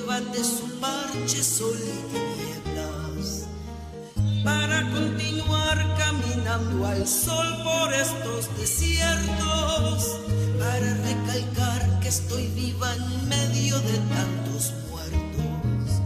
Bate 0.06 0.44
su 0.44 0.80
parche 0.80 1.42
sol 1.42 1.78
y 1.78 2.54
para 4.44 4.82
continuar 4.90 5.78
caminando 5.96 6.86
al 6.86 7.06
sol 7.06 7.46
por 7.64 7.92
estos 7.94 8.54
desiertos 8.58 10.16
para 10.58 10.94
recalcar 10.94 12.00
que 12.00 12.08
estoy 12.08 12.48
viva 12.48 12.94
en 12.94 13.28
medio 13.28 13.78
de 13.80 13.98
tantos 14.14 14.74
muertos 14.90 16.02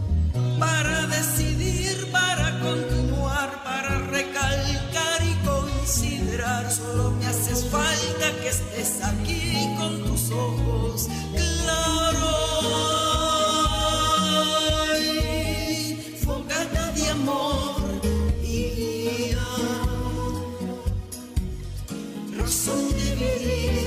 para 0.57 1.07
decidir 1.07 2.09
para 2.11 2.59
continuar 2.61 3.63
para 3.63 3.97
recalcar 4.07 5.21
y 5.25 5.33
considerar. 5.45 6.71
Solo 6.71 7.11
me 7.11 7.27
haces 7.27 7.65
falta 7.65 8.31
que 8.41 8.49
estés 8.49 9.03
aquí 9.03 9.75
con 9.77 10.03
tus 10.05 10.31
ojos 10.31 11.07
claros 11.33 12.38
Sous-titrage 22.49 23.78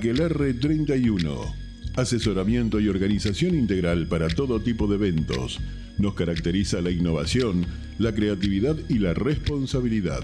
Aquelarre 0.00 0.54
31. 0.54 1.54
Asesoramiento 1.94 2.80
y 2.80 2.88
organización 2.88 3.54
integral 3.54 4.06
para 4.06 4.28
todo 4.28 4.62
tipo 4.62 4.86
de 4.86 4.94
eventos. 4.94 5.60
Nos 5.98 6.14
caracteriza 6.14 6.80
la 6.80 6.90
innovación, 6.90 7.66
la 7.98 8.14
creatividad 8.14 8.78
y 8.88 8.98
la 8.98 9.12
responsabilidad. 9.12 10.22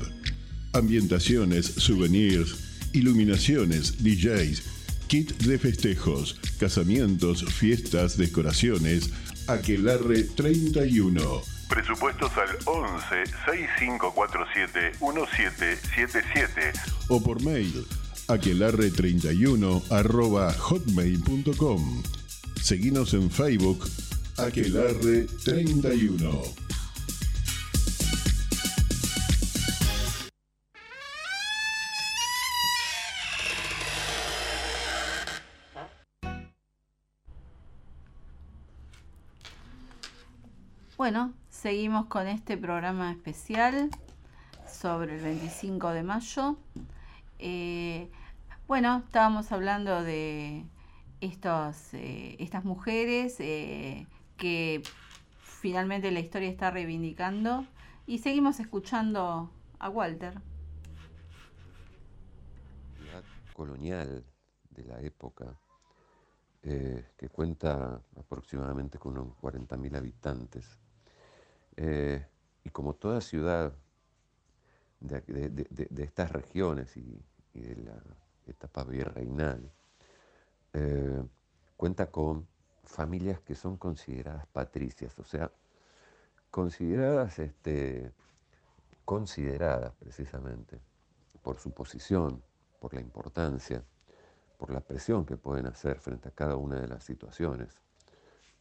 Ambientaciones, 0.72 1.66
souvenirs, 1.66 2.88
iluminaciones, 2.94 4.02
DJs, 4.02 4.62
kit 5.08 5.36
de 5.42 5.58
festejos, 5.58 6.40
casamientos, 6.58 7.44
fiestas, 7.44 8.16
decoraciones. 8.16 9.10
Aquelarre 9.46 10.22
31. 10.22 11.42
Presupuestos 11.68 12.32
al 12.38 12.56
11 12.64 13.26
6547 13.44 14.92
1777 15.02 16.72
o 17.08 17.22
por 17.22 17.44
mail 17.44 17.84
aquelarre31 18.28 19.90
arroba 19.90 20.52
hotmail.com. 20.52 22.02
Seguinos 22.60 23.14
en 23.14 23.30
Facebook 23.30 23.88
aquelarre31. 24.36 26.66
Bueno, 40.96 41.34
seguimos 41.50 42.06
con 42.06 42.26
este 42.26 42.56
programa 42.56 43.12
especial 43.12 43.90
sobre 44.66 45.16
el 45.16 45.22
25 45.22 45.90
de 45.90 46.02
mayo. 46.02 46.56
Eh, 47.38 48.10
bueno, 48.66 49.02
estábamos 49.06 49.52
hablando 49.52 50.02
de 50.02 50.64
estos, 51.20 51.94
eh, 51.94 52.36
estas 52.38 52.64
mujeres 52.64 53.38
eh, 53.40 54.06
que 54.36 54.82
finalmente 55.38 56.10
la 56.10 56.20
historia 56.20 56.48
está 56.48 56.70
reivindicando. 56.70 57.66
Y 58.06 58.18
seguimos 58.18 58.60
escuchando 58.60 59.50
a 59.78 59.88
Walter. 59.88 60.34
La 63.12 63.22
colonial 63.52 64.24
de 64.70 64.84
la 64.84 65.00
época, 65.00 65.58
que 66.62 67.28
cuenta 67.30 68.00
aproximadamente 68.16 68.98
con 68.98 69.18
unos 69.18 69.36
40.000 69.38 69.96
habitantes. 69.96 70.78
Y 71.76 72.70
como 72.70 72.94
toda 72.94 73.20
ciudad 73.20 73.72
de, 75.06 76.02
estas 76.02 76.30
regiones 76.32 76.96
y, 76.96 77.22
y 77.54 77.60
de 77.60 77.76
la 77.76 78.02
etapa 78.46 78.84
virreinal, 78.84 79.70
eh, 80.72 81.22
cuenta 81.76 82.10
con 82.10 82.46
familias 82.84 83.40
que 83.40 83.54
son 83.54 83.76
consideradas 83.76 84.46
patricias, 84.46 85.18
o 85.18 85.24
sea, 85.24 85.50
consideradas, 86.50 87.38
este, 87.38 88.12
consideradas 89.04 89.92
precisamente 89.94 90.80
por 91.42 91.58
su 91.58 91.72
posición, 91.72 92.42
por 92.80 92.94
la 92.94 93.00
importancia, 93.00 93.82
por 94.56 94.70
la 94.70 94.80
presión 94.80 95.24
que 95.24 95.36
pueden 95.36 95.66
hacer 95.66 95.98
frente 96.00 96.28
a 96.28 96.32
cada 96.32 96.56
una 96.56 96.80
de 96.80 96.88
las 96.88 97.04
situaciones, 97.04 97.76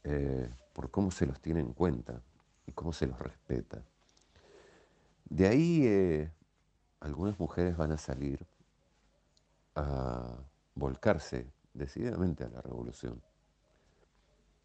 eh, 0.04 0.50
por 0.74 0.92
cómo 0.92 1.12
se 1.12 1.26
los 1.26 1.40
tiene 1.40 1.62
en 1.62 1.74
cuenta 1.74 2.22
y 2.66 2.72
cómo 2.72 2.92
se 2.94 3.08
los 3.08 3.18
respeta. 3.20 3.82
De 5.26 5.48
ahí 5.48 5.86
eh, 5.86 6.32
algunas 7.00 7.40
mujeres 7.40 7.76
van 7.78 7.92
a 7.92 7.98
salir 7.98 8.46
a 9.76 10.38
volcarse 10.76 11.52
decididamente 11.74 12.44
a 12.44 12.50
la 12.50 12.62
revolución, 12.62 13.22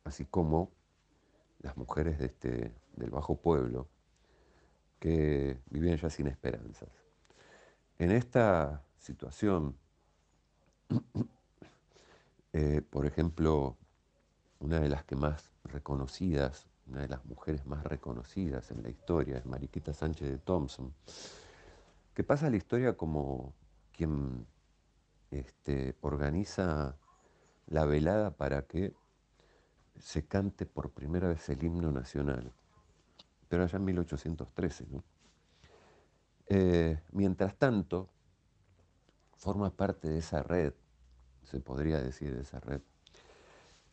así 0.05 0.25
como 0.25 0.71
las 1.61 1.77
mujeres 1.77 2.21
este, 2.21 2.75
del 2.97 3.11
bajo 3.11 3.37
pueblo 3.37 3.89
que 4.99 5.59
vivían 5.71 5.97
ya 5.97 6.11
sin 6.11 6.27
esperanzas. 6.27 6.91
En 7.99 8.11
esta 8.11 8.83
situación, 8.99 9.77
eh, 12.53 12.83
por 12.91 13.07
ejemplo, 13.07 13.77
una 14.61 14.79
de 14.79 14.89
las 14.89 15.05
que 15.05 15.17
más 15.17 15.51
reconocidas, 15.65 16.67
una 16.91 17.03
de 17.03 17.09
las 17.09 17.25
mujeres 17.25 17.65
más 17.67 17.85
reconocidas 17.85 18.71
en 18.73 18.83
la 18.83 18.91
historia 18.91 19.39
es 19.39 19.47
Mariquita 19.47 19.95
Sánchez 19.95 20.29
de 20.29 20.39
Thompson, 20.39 20.93
que 22.13 22.25
pasa 22.25 22.49
a 22.49 22.51
la 22.51 22.57
historia 22.57 22.97
como 22.97 23.55
quien 23.93 24.47
este, 25.31 25.97
organiza 26.01 26.97
la 27.69 27.85
velada 27.85 28.33
para 28.33 28.63
que 28.63 28.93
se 29.99 30.27
cante 30.27 30.67
por 30.67 30.91
primera 30.91 31.29
vez 31.29 31.49
el 31.49 31.63
himno 31.63 31.93
nacional, 31.93 32.53
pero 33.49 33.63
allá 33.63 33.77
en 33.77 33.85
1813. 33.85 34.87
¿no? 34.91 35.05
Eh, 36.47 37.01
mientras 37.13 37.57
tanto, 37.57 38.09
forma 39.37 39.71
parte 39.71 40.09
de 40.09 40.19
esa 40.19 40.43
red, 40.43 40.75
se 41.45 41.61
podría 41.61 42.01
decir 42.01 42.35
de 42.35 42.43
esa 42.43 42.59
red, 42.59 42.81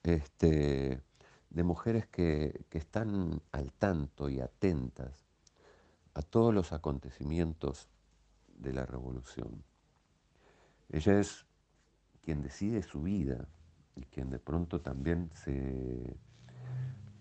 este, 0.02 1.02
de 1.50 1.64
mujeres 1.64 2.08
que, 2.08 2.66
que 2.70 2.78
están 2.78 3.42
al 3.52 3.72
tanto 3.74 4.30
y 4.30 4.40
atentas 4.40 5.28
a 6.14 6.22
todos 6.22 6.54
los 6.54 6.74
acontecimientos 6.74 7.88
de 8.58 8.74
la 8.74 8.86
revolución. 8.86 9.64
Ella 10.90 11.20
es 11.20 11.46
quien 12.22 12.42
decide 12.42 12.82
su 12.82 13.04
vida 13.04 13.48
y 13.96 14.04
quien 14.04 14.30
de 14.30 14.40
pronto 14.40 14.82
también 14.82 15.30
se, 15.34 16.18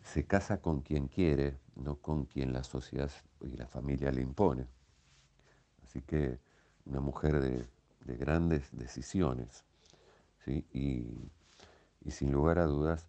se 0.03 0.25
casa 0.25 0.61
con 0.61 0.81
quien 0.81 1.09
quiere, 1.09 1.59
no 1.75 1.97
con 1.97 2.25
quien 2.25 2.53
la 2.53 2.65
sociedad 2.65 3.11
y 3.41 3.57
la 3.57 3.67
familia 3.67 4.11
le 4.13 4.23
impone. 4.23 4.67
Así 5.85 6.03
que 6.03 6.39
una 6.85 7.01
mujer 7.01 7.41
de, 7.41 7.67
de 8.05 8.17
grandes 8.17 8.69
decisiones 8.73 9.65
¿sí? 10.45 10.65
y, 10.73 11.07
y 12.05 12.11
sin 12.13 12.33
lugar 12.33 12.59
a 12.59 12.67
dudas 12.67 13.07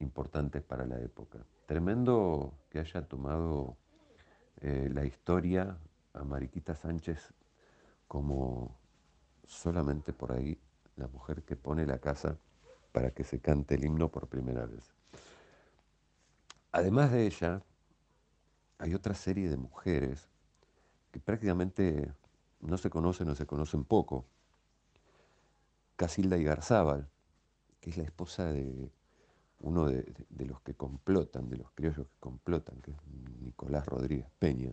importantes 0.00 0.62
para 0.62 0.86
la 0.86 0.98
época. 0.98 1.38
Tremendo 1.66 2.54
que 2.68 2.80
haya 2.80 3.02
tomado 3.06 3.76
eh, 4.60 4.88
la 4.92 5.04
historia 5.04 5.78
a 6.12 6.24
Mariquita 6.24 6.74
Sánchez 6.74 7.32
como 8.08 8.76
solamente 9.46 10.12
por 10.12 10.32
ahí 10.32 10.58
la 10.96 11.06
mujer 11.08 11.42
que 11.42 11.56
pone 11.56 11.86
la 11.86 11.98
casa 11.98 12.36
para 12.92 13.12
que 13.12 13.24
se 13.24 13.40
cante 13.40 13.76
el 13.76 13.84
himno 13.84 14.10
por 14.10 14.28
primera 14.28 14.66
vez. 14.66 14.92
Además 16.72 17.12
de 17.12 17.26
ella, 17.26 17.62
hay 18.78 18.94
otra 18.94 19.14
serie 19.14 19.48
de 19.48 19.56
mujeres 19.56 20.28
que 21.10 21.20
prácticamente 21.20 22.12
no 22.60 22.76
se 22.76 22.90
conocen 22.90 23.28
o 23.28 23.34
se 23.34 23.46
conocen 23.46 23.84
poco. 23.84 24.26
Casilda 25.96 26.36
Igarzábal, 26.36 27.08
que 27.80 27.90
es 27.90 27.96
la 27.96 28.04
esposa 28.04 28.46
de 28.52 28.90
uno 29.60 29.86
de, 29.86 30.04
los 30.46 30.60
que 30.62 30.74
complotan, 30.74 31.48
de 31.48 31.58
los 31.58 31.70
criollos 31.72 32.06
que 32.06 32.18
complotan, 32.18 32.80
que 32.80 32.92
es 32.92 32.96
Nicolás 33.40 33.86
Rodríguez 33.86 34.26
Peña. 34.38 34.72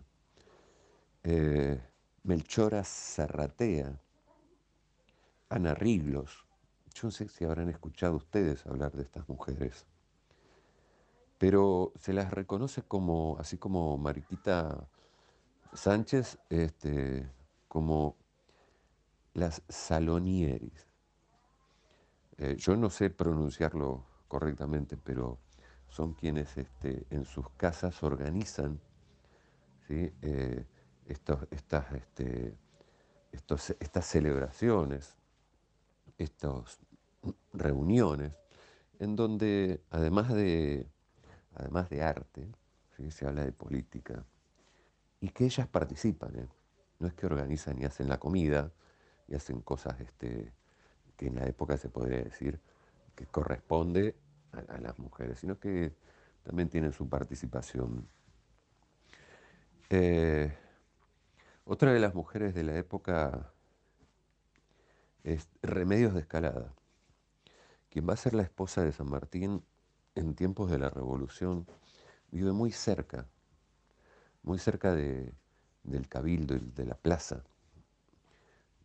Eh, 1.23 1.80
Melchora 2.23 2.84
Zarratea, 2.84 4.00
Ana 5.50 5.73
Riglos. 5.73 6.45
Yo 6.93 7.08
no 7.08 7.12
sé 7.12 7.28
si 7.28 7.45
habrán 7.45 7.69
escuchado 7.69 8.15
ustedes 8.15 8.65
hablar 8.65 8.93
de 8.93 9.04
estas 9.04 9.28
mujeres, 9.30 9.86
pero 11.38 11.93
se 12.00 12.13
las 12.13 12.32
reconoce 12.32 12.82
como, 12.82 13.38
así 13.39 13.58
como 13.58 13.97
Mariquita 13.97 14.89
Sánchez, 15.73 16.39
este, 16.50 17.30
como 17.67 18.15
las 19.34 19.62
Salonieris. 19.69 20.88
Eh, 22.38 22.56
yo 22.58 22.76
no 22.76 22.89
sé 22.89 23.10
pronunciarlo 23.10 24.07
correctamente, 24.28 24.98
pero 24.98 25.40
son 25.90 26.13
quienes 26.13 26.58
este, 26.58 27.06
en 27.10 27.26
sus 27.26 27.50
casas 27.52 28.04
organizan 28.04 28.80
¿sí? 29.88 30.12
Eh, 30.22 30.66
estas, 31.06 31.92
este, 31.94 32.58
estos- 33.32 33.76
estas 33.80 34.06
celebraciones, 34.06 35.16
estas 36.18 36.80
reuniones, 37.54 38.34
en 39.00 39.16
donde 39.16 39.82
además 39.92 40.34
de, 40.34 40.88
además 41.56 41.90
de 41.90 42.04
arte, 42.04 42.48
se 43.10 43.28
habla 43.28 43.44
de 43.46 43.52
política, 43.52 44.26
y 45.22 45.30
que 45.30 45.46
ellas 45.46 45.68
participan, 45.68 46.36
¿eh? 46.38 46.48
no 47.00 47.08
es 47.08 47.13
que 47.13 47.26
organizan 47.26 47.80
y 47.82 47.86
hacen 47.86 48.10
la 48.10 48.20
comida 48.20 48.72
y 49.28 49.36
hacen 49.36 49.62
cosas 49.62 50.00
este, 50.00 50.52
que 51.18 51.28
en 51.28 51.36
la 51.36 51.46
época 51.48 51.78
se 51.78 51.90
podría 51.90 52.24
decir 52.24 52.60
que 53.17 53.25
corresponde 53.25 54.15
a, 54.51 54.77
las 54.77 54.99
mujeres, 54.99 55.39
sino 55.39 55.60
que 55.60 55.91
también 56.43 56.69
tienen 56.69 56.93
su 56.93 57.10
participación. 57.10 58.08
Eh, 59.89 60.56
otra 61.65 61.91
de 61.91 61.99
las 61.99 62.13
mujeres 62.13 62.53
de 62.53 62.63
la 62.63 62.77
época 62.77 63.51
es 65.23 65.49
Remedios 65.63 66.13
de 66.13 66.21
Escalada, 66.21 66.73
quien 67.89 68.08
va 68.08 68.13
a 68.13 68.17
ser 68.17 68.36
la 68.36 68.43
esposa 68.43 68.84
de 68.84 68.91
San 68.91 69.10
Martín 69.10 69.63
en 70.13 70.36
tiempos 70.36 70.69
de 70.69 70.77
la 70.77 70.89
Revolución, 70.89 71.65
vive 72.32 72.51
muy 72.51 72.71
cerca, 72.71 73.25
muy 74.43 74.60
cerca 74.60 74.93
de- 74.93 75.34
del 75.84 76.08
cabildo 76.08 76.56
de 76.60 76.86
la 76.86 76.95
plaza, 76.95 77.43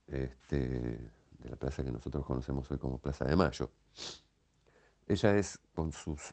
este, 0.07 1.11
de 1.43 1.51
la 1.51 1.57
plaza 1.57 1.83
que 1.83 1.91
nosotros 1.91 2.25
conocemos 2.25 2.71
hoy 2.71 2.79
como 2.79 2.99
Plaza 2.99 3.25
de 3.25 3.37
Mayo. 3.37 3.71
Ella 5.07 5.37
es, 5.37 5.59
con 5.75 5.93
sus 5.93 6.33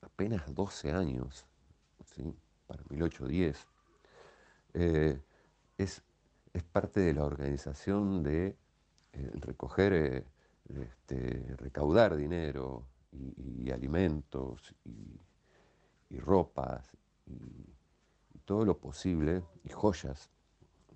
apenas 0.00 0.54
12 0.54 0.92
años, 0.92 1.46
¿sí? 2.04 2.34
para 2.66 2.82
1810, 2.88 3.66
eh, 4.74 5.20
es, 5.78 6.02
es 6.52 6.62
parte 6.62 7.00
de 7.00 7.12
la 7.12 7.24
organización 7.24 8.22
de 8.22 8.56
eh, 9.12 9.30
recoger, 9.34 9.92
eh, 9.92 10.24
este, 10.68 11.54
recaudar 11.58 12.16
dinero 12.16 12.86
y, 13.12 13.70
alimentos 13.70 14.74
y, 14.84 15.20
y 16.10 16.18
ropas 16.20 16.88
y 17.26 18.38
todo 18.44 18.64
lo 18.64 18.78
posible 18.78 19.42
y 19.64 19.70
joyas 19.70 20.30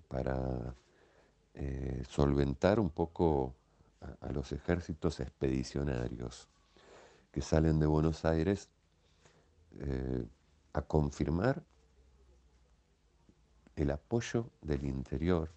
para 0.07 0.75
eh, 1.53 2.03
solventar 2.07 2.79
un 2.79 2.89
poco 2.89 3.55
a, 4.21 4.31
los 4.31 4.51
ejércitos 4.51 5.19
expedicionarios 5.19 6.47
que 7.31 7.41
salen 7.41 7.79
de 7.79 7.85
Buenos 7.85 8.25
Aires 8.25 8.69
eh, 9.79 10.25
a 10.73 10.81
confirmar 10.81 11.63
el 13.75 13.91
apoyo 13.91 14.49
del 14.61 14.85
interior 14.85 15.49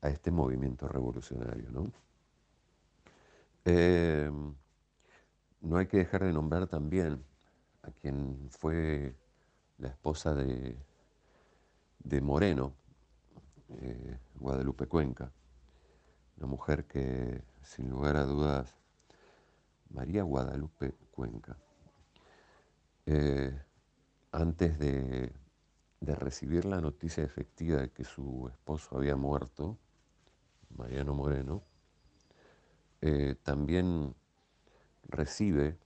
a 0.00 0.08
este 0.08 0.30
movimiento 0.30 0.88
revolucionario. 0.88 1.70
¿no? 1.70 1.92
Eh, 3.64 4.30
no 5.60 5.76
hay 5.76 5.86
que 5.86 5.98
dejar 5.98 6.24
de 6.24 6.32
nombrar 6.32 6.66
también 6.66 7.24
a 7.82 7.90
quien 7.92 8.48
fue 8.50 9.14
la 9.78 9.88
esposa 9.88 10.34
de, 10.34 10.76
de 12.00 12.20
Moreno, 12.20 12.74
eh, 13.80 14.18
Guadalupe 14.34 14.86
Cuenca, 14.86 15.32
una 16.36 16.46
mujer 16.46 16.86
que 16.86 17.42
sin 17.62 17.90
lugar 17.90 18.16
a 18.16 18.24
dudas, 18.24 18.76
María 19.90 20.22
Guadalupe 20.22 20.94
Cuenca, 21.10 21.56
eh, 23.06 23.58
antes 24.32 24.78
de, 24.78 25.32
recibir 26.00 26.64
la 26.64 26.80
noticia 26.80 27.22
efectiva 27.22 27.80
de 27.80 27.90
que 27.90 28.04
su 28.04 28.48
esposo 28.48 28.96
había 28.96 29.14
muerto, 29.14 29.78
Mariano 30.76 31.14
Moreno, 31.14 31.62
eh, 33.00 33.36
también 33.42 34.14
recibe 35.04 35.78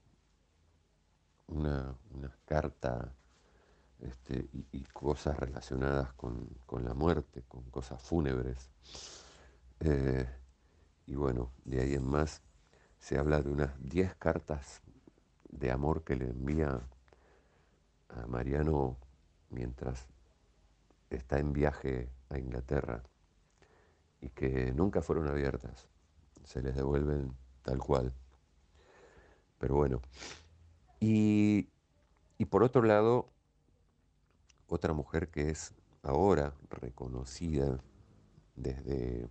una, 1.47 1.95
carta 2.45 3.13
este, 4.01 4.47
y, 4.51 4.83
cosas 4.93 5.37
relacionadas 5.37 6.13
con, 6.13 6.49
la 6.83 6.93
muerte, 6.93 7.43
con 7.47 7.63
cosas 7.69 8.01
fúnebres. 8.01 8.69
Eh, 9.79 10.27
y 11.05 11.15
bueno, 11.15 11.51
de 11.65 11.81
ahí 11.81 11.93
en 11.93 12.05
más 12.05 12.41
se 12.99 13.17
habla 13.17 13.41
de 13.41 13.49
unas 13.49 13.71
10 13.79 14.15
cartas 14.15 14.81
de 15.49 15.71
amor 15.71 16.03
que 16.03 16.15
le 16.15 16.25
envía 16.25 16.81
a 18.09 18.27
Mariano 18.27 18.97
mientras 19.49 20.07
está 21.09 21.39
en 21.39 21.53
viaje 21.53 22.09
a 22.29 22.37
Inglaterra 22.37 23.03
y 24.19 24.29
que 24.29 24.73
nunca 24.73 25.01
fueron 25.01 25.27
abiertas, 25.27 25.87
se 26.43 26.61
les 26.61 26.75
devuelven 26.75 27.35
tal 27.61 27.79
cual. 27.79 28.13
Pero 29.59 29.75
bueno, 29.75 30.01
y, 30.99 31.69
y 32.37 32.45
por 32.45 32.63
otro 32.63 32.81
lado, 32.81 33.31
otra 34.67 34.93
mujer 34.93 35.29
que 35.29 35.49
es 35.49 35.73
ahora 36.03 36.53
reconocida 36.69 37.79
desde 38.55 39.29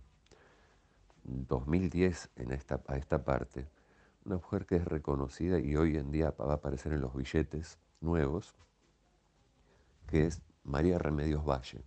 2010 1.23 2.29
en 2.35 2.51
esta, 2.51 2.81
a 2.87 2.97
esta 2.97 3.23
parte, 3.23 3.67
una 4.25 4.35
mujer 4.35 4.65
que 4.65 4.77
es 4.77 4.85
reconocida 4.85 5.59
y 5.59 5.75
hoy 5.75 5.97
en 5.97 6.11
día 6.11 6.31
va 6.31 6.51
a 6.51 6.55
aparecer 6.55 6.93
en 6.93 7.01
los 7.01 7.15
billetes 7.15 7.77
nuevos, 8.01 8.55
que 10.07 10.25
es 10.25 10.41
María 10.63 10.97
Remedios 10.97 11.45
Valle, 11.45 11.83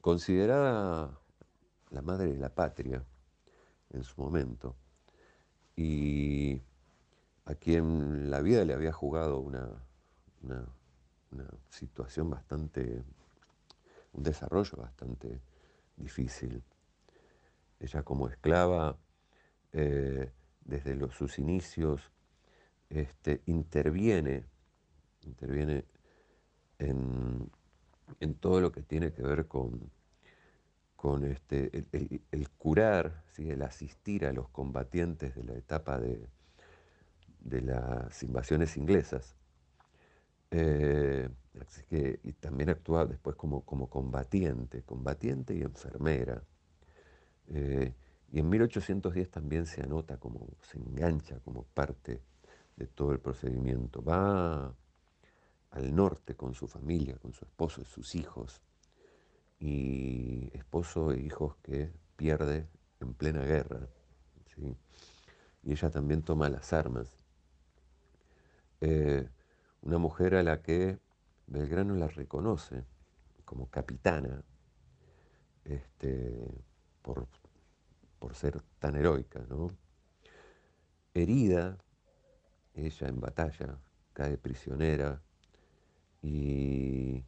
considerada 0.00 1.18
la 1.90 2.02
madre 2.02 2.32
de 2.32 2.38
la 2.38 2.54
patria 2.54 3.04
en 3.90 4.04
su 4.04 4.20
momento, 4.20 4.74
y 5.76 6.60
a 7.44 7.54
quien 7.54 8.30
la 8.30 8.40
vida 8.40 8.64
le 8.64 8.74
había 8.74 8.92
jugado 8.92 9.40
una, 9.40 9.68
una, 10.42 10.66
una 11.32 11.48
situación 11.70 12.30
bastante, 12.30 13.02
un 14.12 14.22
desarrollo 14.22 14.76
bastante 14.76 15.40
difícil. 15.96 16.62
Ella 17.80 18.02
como 18.02 18.28
esclava, 18.28 18.96
eh, 19.72 20.30
desde 20.64 20.94
los, 20.94 21.14
sus 21.14 21.38
inicios, 21.38 22.12
este, 22.88 23.42
interviene, 23.46 24.44
interviene 25.22 25.84
en, 26.78 27.50
todo 28.40 28.60
lo 28.60 28.72
que 28.72 28.82
tiene 28.82 29.12
que 29.12 29.22
ver 29.22 29.46
con, 29.46 29.90
con 30.96 31.24
este, 31.24 31.86
el, 32.30 32.50
curar, 32.50 33.24
el 33.38 33.62
asistir 33.62 34.26
a 34.26 34.32
los 34.32 34.48
combatientes 34.48 35.34
de 35.34 35.44
la 35.44 35.54
etapa 35.54 35.98
de, 35.98 36.28
de 37.40 37.62
las 37.62 38.22
invasiones 38.22 38.76
inglesas. 38.76 39.36
Eh, 40.54 41.30
que, 41.88 42.20
y 42.24 42.32
también 42.34 42.68
actúa 42.68 43.06
después 43.06 43.36
como, 43.36 43.64
como 43.64 43.88
combatiente, 43.88 44.82
combatiente 44.82 45.54
y 45.54 45.62
enfermera. 45.62 46.42
Eh, 47.48 47.94
y 48.30 48.38
en 48.38 48.48
1810 48.50 49.30
también 49.30 49.64
se 49.66 49.82
anota 49.82 50.18
como, 50.18 50.46
se 50.60 50.78
engancha 50.78 51.40
como 51.40 51.64
parte 51.64 52.20
de 52.76 52.86
todo 52.86 53.12
el 53.12 53.20
procedimiento. 53.20 54.02
Va 54.02 54.74
al 55.70 55.94
norte 55.94 56.36
con 56.36 56.54
su 56.54 56.66
familia, 56.68 57.16
con 57.16 57.32
su 57.32 57.46
esposo 57.46 57.80
y 57.80 57.84
sus 57.86 58.14
hijos, 58.14 58.60
y 59.58 60.50
esposo 60.52 61.12
e 61.12 61.20
hijos 61.20 61.56
que 61.62 61.90
pierde 62.16 62.68
en 63.00 63.14
plena 63.14 63.42
guerra. 63.42 63.88
Y 65.62 65.72
ella 65.72 65.90
también 65.90 66.22
toma 66.22 66.50
las 66.50 66.74
armas. 66.74 67.08
Eh, 68.80 69.26
una 69.82 69.98
mujer 69.98 70.34
a 70.34 70.42
la 70.42 70.62
que 70.62 70.98
Belgrano 71.46 71.94
la 71.94 72.08
reconoce 72.08 72.84
como 73.44 73.68
capitana, 73.68 74.42
este, 75.64 76.48
por, 77.02 77.26
por 78.18 78.34
ser 78.34 78.62
tan 78.78 78.96
heroica, 78.96 79.44
¿no? 79.48 79.76
Herida, 81.14 81.78
ella 82.74 83.08
en 83.08 83.20
batalla, 83.20 83.78
cae 84.12 84.38
prisionera 84.38 85.20
y 86.22 87.24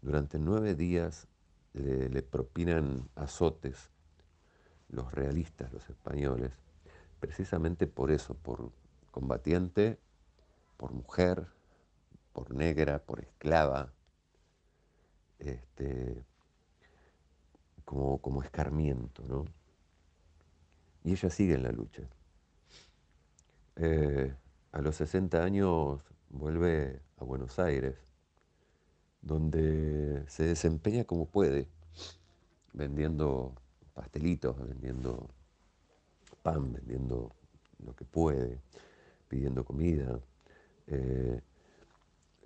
durante 0.00 0.38
nueve 0.38 0.74
días 0.74 1.28
le, 1.72 2.22
propinan 2.22 3.08
azotes 3.14 3.90
los 4.88 5.12
realistas, 5.12 5.72
los 5.72 5.88
españoles, 5.90 6.52
precisamente 7.20 7.86
por 7.86 8.10
eso, 8.10 8.34
por 8.34 8.72
combatiente, 9.10 9.98
por 10.76 10.92
mujer, 10.92 11.48
por 12.36 12.54
negra, 12.54 12.98
por 12.98 13.20
esclava, 13.20 13.94
este, 15.38 16.22
como, 17.86 18.18
como 18.18 18.42
escarmiento, 18.42 19.22
¿no? 19.26 19.46
Y 21.02 21.12
ella 21.12 21.30
sigue 21.30 21.54
en 21.54 21.62
la 21.62 21.72
lucha. 21.72 22.02
Eh, 23.76 24.34
a 24.72 24.82
los 24.82 24.96
60 24.96 25.42
años 25.42 26.02
vuelve 26.28 27.00
a 27.16 27.24
Buenos 27.24 27.58
Aires, 27.58 27.96
donde 29.22 30.22
se 30.28 30.42
desempeña 30.42 31.04
como 31.04 31.24
puede, 31.24 31.70
vendiendo 32.74 33.54
pastelitos, 33.94 34.58
vendiendo 34.58 35.30
pan, 36.42 36.70
vendiendo 36.74 37.34
lo 37.78 37.96
que 37.96 38.04
puede, 38.04 38.60
pidiendo 39.26 39.64
comida, 39.64 40.20
eh, 40.86 41.40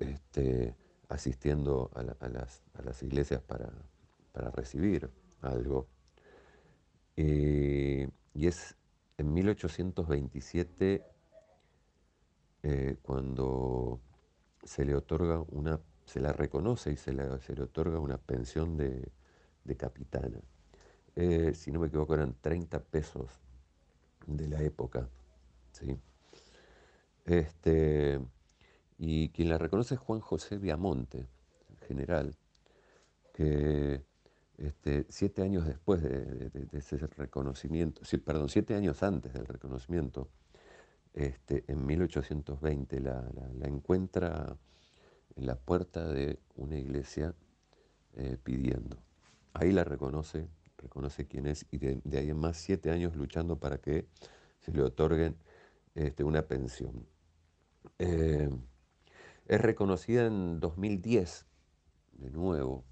este, 0.01 0.75
asistiendo 1.09 1.91
a, 1.95 2.03
las, 2.03 3.03
iglesias 3.03 3.43
para, 3.43 3.71
recibir 4.53 5.11
algo. 5.43 5.87
Y 7.17 8.07
es 8.35 8.77
en 9.19 9.35
1827 9.35 11.05
eh, 12.63 12.97
cuando 13.03 14.01
se 14.65 14.85
le 14.85 14.95
otorga 14.95 15.41
una, 15.49 15.81
se 16.05 16.21
la 16.21 16.33
reconoce 16.33 16.93
y 16.93 16.97
se 16.97 17.13
le, 17.13 17.41
se 17.41 17.55
le 17.55 17.63
otorga 17.63 17.99
una 17.99 18.19
pensión 18.19 18.77
de, 18.77 19.11
capitana. 19.77 20.41
Eh, 21.15 21.53
si 21.55 21.71
no 21.71 21.79
me 21.79 21.87
equivoco, 21.87 22.15
eran 22.15 22.35
30 22.41 22.81
pesos 22.81 23.31
de 24.27 24.49
la 24.49 24.63
época. 24.63 25.09
¿sí? 25.73 25.97
Este, 27.25 28.21
y 29.03 29.31
quien 29.31 29.49
la 29.49 29.57
reconoce 29.57 29.95
es 29.95 30.01
Juan 30.01 30.21
José 30.21 30.59
Viamonte, 30.59 31.27
general, 31.89 32.37
que 33.33 34.05
este, 34.59 35.07
siete 35.09 35.41
años 35.41 35.65
después 35.65 36.03
de, 36.03 36.51
ese 36.73 36.99
reconocimiento, 36.99 38.03
perdón, 38.23 38.51
siete 38.51 38.75
años 38.75 39.03
antes 39.03 39.33
del 39.33 39.47
reconocimiento, 39.47 40.29
este, 41.15 41.65
en 41.67 41.87
1820 41.87 43.01
la, 43.01 43.27
encuentra 43.63 44.59
en 45.35 45.47
la 45.47 45.57
puerta 45.57 46.07
de 46.07 46.39
una 46.57 46.77
iglesia 46.77 47.35
eh, 48.17 48.37
pidiendo. 48.45 48.99
Ahí 49.55 49.73
la 49.73 49.83
reconoce, 49.83 50.47
reconoce 50.77 51.27
quién 51.27 51.47
es 51.47 51.65
y 51.71 51.79
de, 51.79 52.19
ahí 52.19 52.29
en 52.29 52.37
más 52.37 52.59
siete 52.59 52.91
años 52.91 53.17
luchando 53.17 53.59
para 53.59 53.79
que 53.79 54.09
se 54.59 54.73
le 54.73 54.83
otorguen 54.83 55.37
este, 55.95 56.23
una 56.23 56.43
pensión. 56.43 57.07
Eh, 57.99 58.51
es 59.51 59.61
reconocida 59.61 60.27
en 60.27 60.61
2010, 60.61 61.45
de 62.13 62.31
nuevo, 62.31 62.85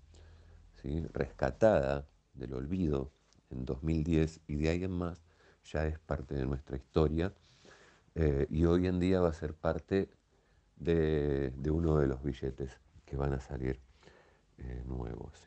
rescatada 1.12 2.09
del 2.35 2.53
olvido 2.53 3.12
en 3.51 3.64
2010 3.64 4.40
y 4.49 4.57
de 4.57 4.68
ahí 4.68 4.83
en 4.83 4.90
más 4.90 5.23
ya 5.62 5.87
es 5.87 6.01
parte 6.01 6.35
de 6.35 6.47
nuestra 6.47 6.77
historia 6.77 7.33
eh, 8.16 8.49
y 8.51 8.64
hoy 8.64 8.88
en 8.88 8.99
día 8.99 9.21
va 9.21 9.29
a 9.29 9.35
ser 9.35 9.55
parte 9.55 10.11
de, 10.75 11.53
uno 11.71 11.99
de 11.99 12.09
los 12.09 12.25
billetes 12.25 12.81
que 13.05 13.16
van 13.16 13.35
a 13.35 13.40
salir 13.40 13.81
eh, 14.57 14.83
nuevos. 14.85 15.40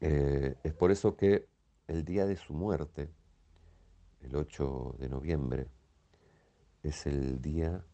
Eh, 0.00 0.56
es 0.64 0.74
por 0.74 0.90
eso 0.90 1.16
que 1.16 1.46
el 1.86 2.04
día 2.04 2.26
de 2.26 2.36
su 2.36 2.54
muerte, 2.54 3.08
el 4.20 4.34
8 4.34 4.96
de 4.98 5.08
noviembre, 5.08 5.68
es 6.82 7.06
el 7.06 7.40
día 7.40 7.84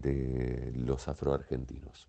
de 0.00 0.72
los 0.74 1.08
afroargentinos. 1.08 2.08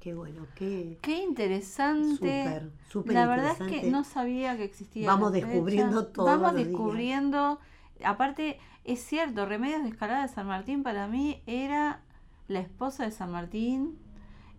Qué 0.00 0.14
bueno, 0.14 0.46
qué 0.54 0.96
Qué 1.02 1.22
interesante. 1.22 2.14
súper, 2.14 2.70
súper 2.88 3.14
La 3.14 3.26
verdad 3.26 3.56
es 3.60 3.66
que 3.66 3.90
no 3.90 4.04
sabía 4.04 4.56
que 4.56 4.64
existía. 4.64 5.06
Vamos 5.08 5.32
descubriendo 5.32 6.06
todos 6.06 6.28
Vamos 6.28 6.52
los 6.52 6.54
días. 6.56 6.68
descubriendo. 6.68 7.58
Aparte, 8.04 8.58
es 8.84 9.00
cierto, 9.04 9.44
Remedios 9.44 9.82
de 9.82 9.88
Escalada 9.88 10.22
de 10.22 10.28
San 10.28 10.46
Martín 10.46 10.84
para 10.84 11.08
mí 11.08 11.42
era 11.46 12.00
la 12.46 12.60
esposa 12.60 13.04
de 13.04 13.10
San 13.10 13.32
Martín. 13.32 13.98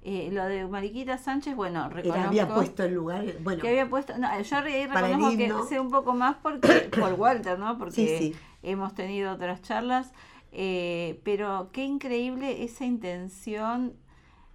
Eh, 0.01 0.29
lo 0.31 0.45
de 0.45 0.65
Mariquita 0.65 1.17
Sánchez, 1.17 1.55
bueno, 1.55 1.79
Era, 1.85 1.89
reconozco 1.89 2.27
había 2.27 2.47
puesto 2.53 2.83
el 2.83 2.93
lugar, 2.93 3.25
bueno, 3.41 3.61
que 3.61 3.67
había 3.69 3.89
puesto. 3.89 4.17
No, 4.17 4.29
yo 4.41 4.57
el 4.59 4.89
reconozco 4.89 5.37
que 5.37 5.53
sé 5.67 5.79
un 5.79 5.89
poco 5.91 6.13
más 6.13 6.37
porque 6.41 6.67
por 6.99 7.13
Walter, 7.13 7.59
¿no? 7.59 7.77
Porque 7.77 7.95
Sí, 7.95 8.17
sí. 8.33 8.35
hemos 8.63 8.93
tenido 8.93 9.33
otras 9.33 9.61
charlas. 9.61 10.13
Eh, 10.51 11.21
pero 11.23 11.69
qué 11.73 11.83
increíble 11.85 12.63
esa 12.63 12.85
intención 12.85 13.93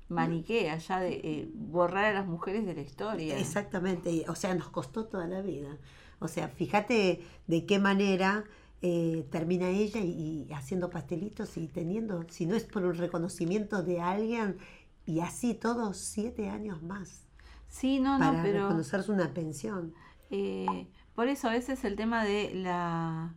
maniquea 0.09 0.79
ya 0.79 1.01
de 1.01 1.15
eh, 1.25 1.51
borrar 1.55 2.07
a 2.07 2.13
las 2.15 2.27
mujeres 2.27 2.67
de 2.67 2.75
la 2.75 2.83
historia. 2.83 3.39
Exactamente, 3.39 4.25
o 4.29 4.35
sea, 4.35 4.55
nos 4.55 4.69
costó 4.71 5.07
toda 5.07 5.27
la 5.27 5.41
vida. 5.43 5.79
O 6.21 6.29
sea, 6.29 6.49
fíjate 6.49 7.25
de 7.47 7.67
qué 7.67 7.79
manera 7.79 8.45
eh, 8.83 9.27
termina 9.31 9.69
ella 9.69 10.01
y, 10.01 10.47
y 10.49 10.53
haciendo 10.53 10.91
pastelitos 10.91 11.57
y 11.57 11.69
teniendo, 11.69 12.27
si 12.29 12.47
no 12.47 12.55
es 12.55 12.65
por 12.65 12.85
un 12.85 12.95
reconocimiento 12.97 13.83
de 13.83 14.01
alguien, 14.01 14.59
y 15.07 15.21
así 15.21 15.55
todos 15.55 15.97
siete 15.99 16.49
años 16.49 16.83
más 16.83 17.23
Sí, 17.69 18.01
no, 18.01 18.19
no, 18.19 18.25
para 18.31 18.43
pero 18.43 18.61
reconocerse 18.61 19.13
una 19.13 19.33
pensión. 19.35 19.95
eh, 20.31 20.89
por 21.15 21.29
eso 21.29 21.49
a 21.49 21.53
veces 21.53 21.85
el 21.85 21.97
tema 21.97 22.25
de 22.25 22.55
la, 22.55 23.35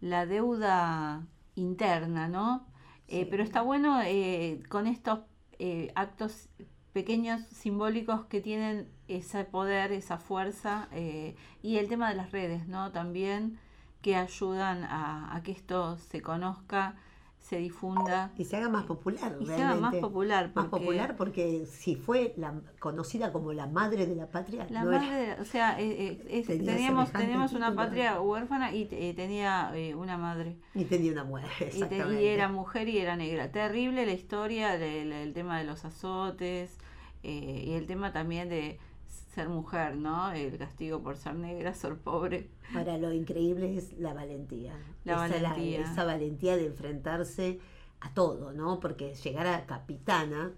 la 0.00 0.26
deuda 0.26 1.26
interna, 1.58 2.28
¿no? 2.28 2.66
Eh, 3.08 3.26
pero 3.30 3.42
está 3.42 3.62
bueno 3.62 4.00
eh, 4.04 4.62
con 4.68 4.86
estos 4.86 5.20
eh, 5.58 5.92
actos 5.94 6.48
pequeños 6.92 7.42
simbólicos 7.52 8.26
que 8.26 8.40
tienen 8.40 8.90
ese 9.08 9.44
poder, 9.44 9.92
esa 9.92 10.18
fuerza 10.18 10.88
y 11.62 11.76
el 11.76 11.88
tema 11.88 12.08
de 12.10 12.16
las 12.16 12.32
redes, 12.32 12.66
¿no? 12.66 12.92
También 12.92 13.58
que 14.02 14.16
ayudan 14.16 14.84
a, 14.84 15.34
a 15.34 15.42
que 15.42 15.52
esto 15.52 15.96
se 15.98 16.20
conozca, 16.22 16.96
se 17.48 17.56
difunda 17.56 18.30
Y 18.36 18.44
se 18.44 18.56
haga 18.58 18.68
más 18.68 18.84
popular, 18.84 19.34
y 19.40 19.46
realmente. 19.46 19.80
más 19.80 19.94
popular. 19.96 20.52
Más 20.54 20.66
porque- 20.66 20.84
popular 20.84 21.16
porque 21.16 21.64
si 21.66 21.96
fue 21.96 22.34
la, 22.36 22.60
conocida 22.78 23.32
como 23.32 23.54
la 23.54 23.66
madre 23.66 24.06
de 24.06 24.14
la 24.14 24.26
patria, 24.26 24.66
La 24.68 24.84
no 24.84 24.92
era- 24.92 25.00
madre, 25.00 25.16
de- 25.36 25.40
o 25.40 25.44
sea, 25.46 25.80
eh, 25.80 25.86
eh, 25.90 26.24
es- 26.28 26.46
Tenía 26.46 26.74
teníamos, 26.74 27.10
teníamos 27.10 27.52
una 27.54 27.74
patria 27.74 28.20
huérfana 28.20 28.72
y 28.74 28.86
eh, 28.90 29.14
tenía 29.16 29.70
eh, 29.74 29.94
una 29.94 30.18
madre. 30.18 30.56
ni 30.74 30.84
tenía 30.84 31.12
una 31.12 31.24
mujer. 31.24 31.48
Y, 31.74 31.82
te- 31.84 32.20
y 32.22 32.26
era 32.26 32.48
mujer 32.48 32.86
y 32.90 32.98
era 32.98 33.16
negra. 33.16 33.50
Terrible 33.50 34.04
la 34.04 34.12
historia 34.12 34.76
del 34.76 35.12
el 35.12 35.32
tema 35.32 35.58
de 35.58 35.64
los 35.64 35.86
azotes 35.86 36.76
eh, 37.22 37.64
y 37.66 37.72
el 37.72 37.86
tema 37.86 38.12
también 38.12 38.50
de 38.50 38.78
ser 39.38 39.48
mujer, 39.48 39.96
¿no? 39.96 40.32
El 40.32 40.58
castigo 40.58 41.00
por 41.00 41.16
ser 41.16 41.34
negra, 41.36 41.72
ser 41.72 41.96
pobre. 41.96 42.48
Para 42.74 42.98
lo 42.98 43.12
increíble 43.12 43.76
es 43.78 43.92
la 43.98 44.12
valentía. 44.12 44.74
La 45.04 45.26
esa, 45.26 45.40
valentía. 45.42 45.80
esa 45.82 46.04
valentía 46.04 46.56
de 46.56 46.66
enfrentarse 46.66 47.60
a 48.00 48.12
todo, 48.14 48.52
¿no? 48.52 48.80
Porque 48.80 49.14
llegar 49.14 49.46
a 49.46 49.64
capitana. 49.64 50.50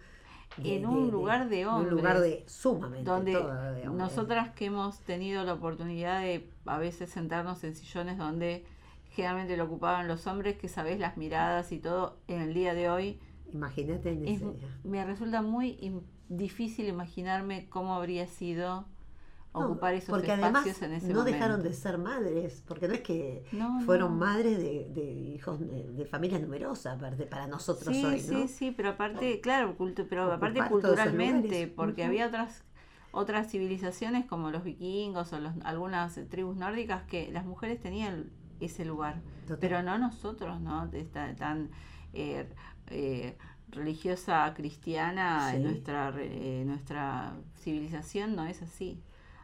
de- 0.56 0.76
En 0.76 0.82
de- 0.82 0.88
un 0.88 1.06
de- 1.06 1.12
lugar 1.12 1.48
de 1.48 1.60
en 1.60 1.68
Un 1.68 1.90
lugar 1.90 2.16
hombres, 2.16 2.42
de 2.44 2.48
sumamente. 2.48 3.08
donde 3.08 3.32
de 3.32 3.38
hombres. 3.38 3.84
nosotras 3.92 4.50
que 4.50 4.64
hemos 4.64 4.98
tenido 5.00 5.44
la 5.44 5.52
oportunidad 5.54 6.22
de 6.22 6.50
a 6.66 6.76
veces 6.78 7.08
sentarnos 7.10 7.62
en 7.62 7.76
sillones 7.76 8.18
donde 8.18 8.64
generalmente 9.10 9.56
lo 9.56 9.64
ocupaban 9.64 10.08
los 10.08 10.26
hombres, 10.26 10.56
que 10.56 10.66
sabés 10.68 10.98
las 10.98 11.16
miradas 11.16 11.70
y 11.70 11.78
todo, 11.78 12.16
en 12.26 12.40
el 12.40 12.52
día 12.54 12.74
de 12.74 12.90
hoy 12.90 13.20
Imagínate 13.52 14.10
en 14.12 14.26
es- 14.26 14.42
ese. 14.42 14.56
me 14.82 15.04
resulta 15.04 15.40
muy 15.40 15.78
difícil 16.30 16.88
imaginarme 16.88 17.68
cómo 17.68 17.94
habría 17.94 18.26
sido 18.26 18.86
No, 19.52 19.64
ocupar 19.64 19.94
esos 19.94 20.10
porque 20.10 20.32
espacios 20.32 20.42
además 20.44 20.82
en 20.82 20.92
ese 20.94 21.08
no 21.08 21.18
momento. 21.20 21.32
dejaron 21.36 21.62
de 21.62 21.72
ser 21.74 21.98
madres, 21.98 22.62
porque 22.66 22.88
no 22.88 22.94
es 22.94 23.00
que 23.00 23.44
No, 23.52 23.80
fueron 23.80 24.12
no. 24.12 24.18
madres 24.18 24.58
de, 24.58 24.88
de 24.94 25.02
hijos 25.02 25.58
de, 25.60 25.88
de 25.92 26.04
familias 26.06 26.40
numerosas, 26.40 26.96
aparte, 26.96 27.26
para 27.26 27.46
nosotros 27.48 27.88
Sí, 27.94 28.04
hoy, 28.04 28.20
sí, 28.20 28.32
¿no? 28.32 28.48
sí, 28.48 28.70
pero 28.76 28.90
aparte, 28.90 29.40
claro, 29.40 29.76
cultu- 29.76 30.06
pero 30.08 30.32
aparte 30.32 30.60
culturalmente, 30.68 31.66
porque 31.66 32.04
había 32.04 32.26
otras 32.28 32.62
otras 33.12 33.50
civilizaciones 33.50 34.24
como 34.26 34.52
los 34.52 34.62
vikingos 34.62 35.32
o 35.32 35.40
los, 35.40 35.52
algunas 35.64 36.14
tribus 36.28 36.56
nórdicas 36.56 37.02
que 37.04 37.32
las 37.32 37.44
mujeres 37.44 37.80
tenían 37.80 38.30
ese 38.60 38.84
lugar, 38.84 39.16
Total. 39.48 39.58
pero 39.58 39.82
no 39.82 39.98
nosotros, 39.98 40.60
¿no? 40.60 40.86
De 40.86 41.00
esta- 41.00 41.34
tan 41.34 41.70
eh, 42.12 42.46
eh, 42.88 43.36
religiosa 43.70 44.52
cristiana 44.54 45.54
en 45.54 45.62
nuestra 45.64 46.12
eh, 46.18 46.64
nuestra 46.66 47.34
civilización 47.56 48.36
no 48.36 48.46
es 48.46 48.62
así. 48.62 49.02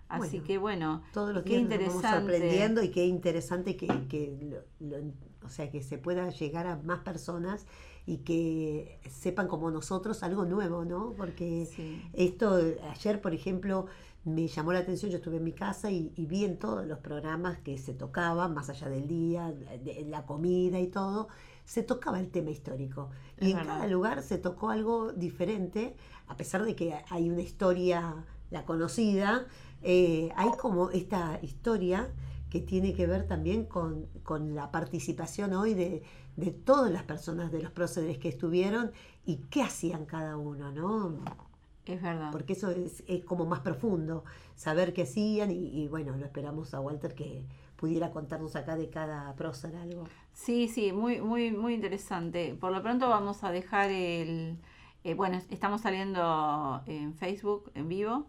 Así 0.09 0.41
Bueno, 0.41 0.43
que 0.43 0.59
bueno, 0.59 1.03
todos 1.13 1.35
los 1.35 1.45
qué 1.45 1.55
días 1.55 1.65
nos 1.65 1.83
vamos 1.85 2.07
interesante. 2.07 2.09
sorprendiendo 2.09 2.83
y 2.83 2.91
qué 2.91 3.07
interesante 3.07 3.77
que, 3.77 4.07
que 4.09 4.65
lo- 4.81 4.87
lo- 4.99 5.13
o 5.45 5.49
sea 5.49 5.71
que 5.71 5.83
se 5.83 5.99
pueda 5.99 6.31
llegar 6.31 6.67
a 6.67 6.77
más 6.77 7.01
personas 7.01 7.67
y 8.07 8.19
que 8.19 9.01
sepan 9.11 9.49
como 9.49 9.71
nosotros 9.71 10.23
algo 10.23 10.45
nuevo, 10.45 10.85
¿no? 10.85 11.15
Porque 11.17 11.71
Sí. 11.77 12.03
esto 12.13 12.57
ayer, 12.91 13.21
por 13.21 13.35
ejemplo, 13.35 13.87
me 14.25 14.49
llamó 14.49 14.73
la 14.73 14.81
atención, 14.81 15.11
yo 15.11 15.19
estuve 15.19 15.37
en 15.37 15.45
mi 15.45 15.53
casa 15.53 15.91
y, 15.91 16.13
y 16.17 16.27
vi 16.27 16.45
en 16.45 16.59
todos 16.59 16.87
los 16.87 16.99
programas 16.99 17.59
que 17.61 17.79
se 17.79 17.95
tocaban, 17.95 18.55
más 18.55 18.69
allá 18.71 18.89
del 18.89 19.07
día, 19.07 19.53
de 19.53 20.05
la 20.09 20.25
comida 20.27 20.81
y 20.81 20.89
todo, 20.89 21.29
se 21.67 21.83
tocaba 21.83 22.19
el 22.21 22.31
tema 22.31 22.51
histórico. 22.51 23.11
Es 23.37 23.49
y 23.49 23.51
en 23.51 23.59
verdad. 23.59 23.75
cada 23.75 23.87
lugar 23.89 24.23
se 24.23 24.39
tocó 24.39 24.71
algo 24.71 25.13
diferente, 25.13 25.95
a 26.29 26.37
pesar 26.39 26.65
de 26.65 26.75
que 26.75 26.95
hay 27.11 27.29
una 27.29 27.43
historia, 27.43 28.25
la 28.51 28.65
conocida, 28.65 29.47
eh, 29.83 30.31
hay 30.37 30.51
como 30.59 30.91
esta 30.91 31.39
historia 31.43 32.09
que 32.49 32.61
tiene 32.61 32.95
que 32.95 33.07
ver 33.07 33.27
también 33.27 33.65
con, 33.67 34.07
con 34.23 34.55
la 34.55 34.71
participación 34.71 35.53
hoy 35.53 35.75
de, 35.75 36.03
de 36.37 36.51
todas 36.53 36.91
las 36.91 37.03
personas, 37.03 37.51
de 37.53 37.61
los 37.63 37.73
próceres 37.73 38.19
que 38.19 38.29
estuvieron 38.29 38.93
y 39.25 39.39
qué 39.51 39.63
hacían 39.63 40.07
cada 40.07 40.37
uno, 40.37 40.71
¿no? 40.73 41.19
Es 41.85 42.01
verdad. 42.03 42.31
Porque 42.31 42.53
eso 42.55 42.71
es, 42.71 43.03
es 43.07 43.25
como 43.25 43.45
más 43.47 43.61
profundo, 43.61 44.25
saber 44.55 44.93
qué 44.95 45.03
hacían 45.03 45.51
y, 45.51 45.69
y 45.83 45.89
bueno, 45.89 46.17
lo 46.17 46.25
esperamos 46.25 46.75
a 46.75 46.81
Walter 46.81 47.15
que 47.15 47.45
pudiera 47.77 48.11
contarnos 48.11 48.57
acá 48.57 48.77
de 48.77 48.89
cada 48.91 49.35
prócer 49.37 49.77
algo. 49.77 50.05
Sí, 50.33 50.69
sí, 50.69 50.93
muy, 50.93 51.21
muy, 51.21 51.51
muy 51.51 51.75
interesante. 51.75 52.55
Por 52.55 52.73
lo 52.73 52.83
pronto 52.83 53.09
vamos 53.09 53.45
a 53.45 53.51
dejar 53.51 53.91
el, 53.91 54.59
eh, 55.05 55.15
bueno, 55.15 55.37
es- 55.37 55.47
estamos 55.51 55.83
saliendo 55.83 56.83
en 56.87 57.15
Facebook 57.15 57.71
en 57.75 57.89
vivo 57.89 58.27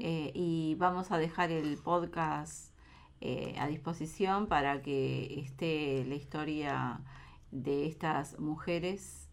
eh, 0.00 0.30
y 0.34 0.74
vamos 0.78 1.10
a 1.10 1.18
dejar 1.18 1.50
el 1.50 1.78
podcast 1.78 2.74
eh, 3.20 3.54
a 3.58 3.66
disposición 3.66 4.46
para 4.46 4.82
que 4.82 5.40
esté 5.40 6.04
la 6.06 6.14
historia 6.16 7.00
de 7.50 7.86
estas 7.86 8.38
mujeres 8.38 9.30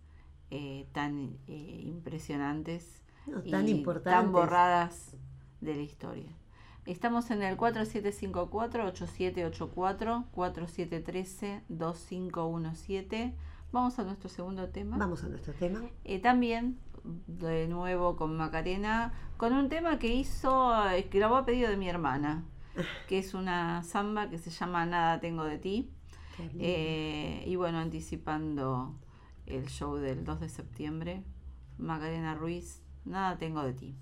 eh, 0.51 0.87
tan 0.93 1.37
eh, 1.47 1.81
impresionantes 1.83 3.01
No, 3.27 3.41
y 3.43 3.51
tan 3.51 3.67
importantes. 3.67 4.23
tan 4.23 4.31
borradas 4.31 5.17
de 5.59 5.75
la 5.75 5.81
historia. 5.81 6.31
Estamos 6.85 7.29
en 7.29 7.43
el 7.43 7.57
4754-8784, 7.57 10.25
4713-2517. 10.33 13.33
Vamos 13.71 13.99
a 13.99 14.03
nuestro 14.03 14.29
segundo 14.29 14.69
tema. 14.69 14.97
Vamos 14.97 15.23
a 15.23 15.27
nuestro 15.27 15.53
tema. 15.53 15.79
Eh, 16.03 16.17
también, 16.19 16.79
de 17.27 17.67
nuevo 17.67 18.15
con 18.15 18.35
Macarena, 18.35 19.13
con 19.37 19.53
un 19.53 19.69
tema 19.69 19.99
que 19.99 20.11
hizo, 20.13 20.73
eh, 20.89 21.05
que 21.05 21.19
grabó 21.19 21.37
a 21.37 21.45
pedido 21.45 21.69
de 21.69 21.77
mi 21.77 21.87
hermana, 21.87 22.45
que 23.07 23.19
es 23.19 23.35
una 23.35 23.83
samba 23.83 24.31
que 24.31 24.39
se 24.39 24.49
llama 24.49 24.87
Nada 24.87 25.19
tengo 25.19 25.43
de 25.43 25.59
ti. 25.59 25.91
Eh, 26.57 27.43
y 27.45 27.55
bueno, 27.57 27.77
anticipando 27.77 28.95
el 29.45 29.67
show 29.67 29.97
del 29.97 30.25
2 30.25 30.39
de 30.39 30.49
septiembre, 30.49 31.23
Macarena 31.77 32.33
Ruiz, 32.33 32.81
Nada 33.05 33.37
tengo 33.37 33.63
de 33.63 33.73
ti. 33.73 33.95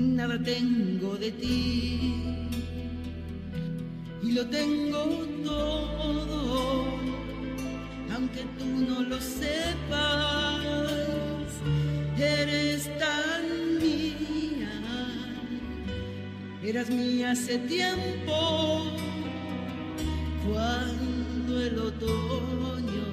Nada 0.00 0.38
tengo 0.42 1.16
de 1.16 1.30
ti. 1.32 2.46
Y 4.22 4.32
lo 4.32 4.46
tengo 4.46 5.26
todo, 5.44 6.98
aunque 8.14 8.42
tú 8.58 8.66
no 8.88 9.02
lo 9.02 9.18
sepas, 9.20 10.60
eres 12.18 12.90
tan 12.98 13.78
mía, 13.80 14.74
eras 16.62 16.90
mía 16.90 17.30
hace 17.32 17.58
tiempo, 17.58 18.92
cuando 20.46 21.60
el 21.60 21.78
otoño 21.78 23.06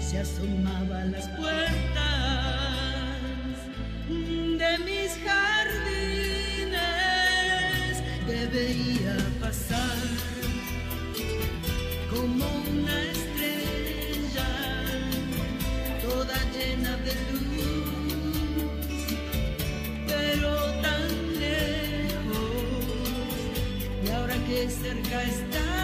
se 0.00 0.18
asomaba 0.20 1.02
a 1.02 1.04
las 1.04 1.28
puertas 1.28 2.07
de 4.68 4.78
mis 4.84 5.10
jardines 5.24 6.76
te 8.26 8.46
veía 8.46 9.16
pasar 9.40 9.98
como 12.10 12.44
una 12.70 12.96
estrella 13.02 14.50
llena 16.54 16.94
de 17.06 17.14
luz, 17.30 18.70
pero 20.06 20.50
tan 20.82 21.10
lejos, 21.38 22.56
y 24.04 24.06
ahora 24.10 24.36
que 24.46 24.58
cerca 24.70 25.18
estás, 25.22 25.77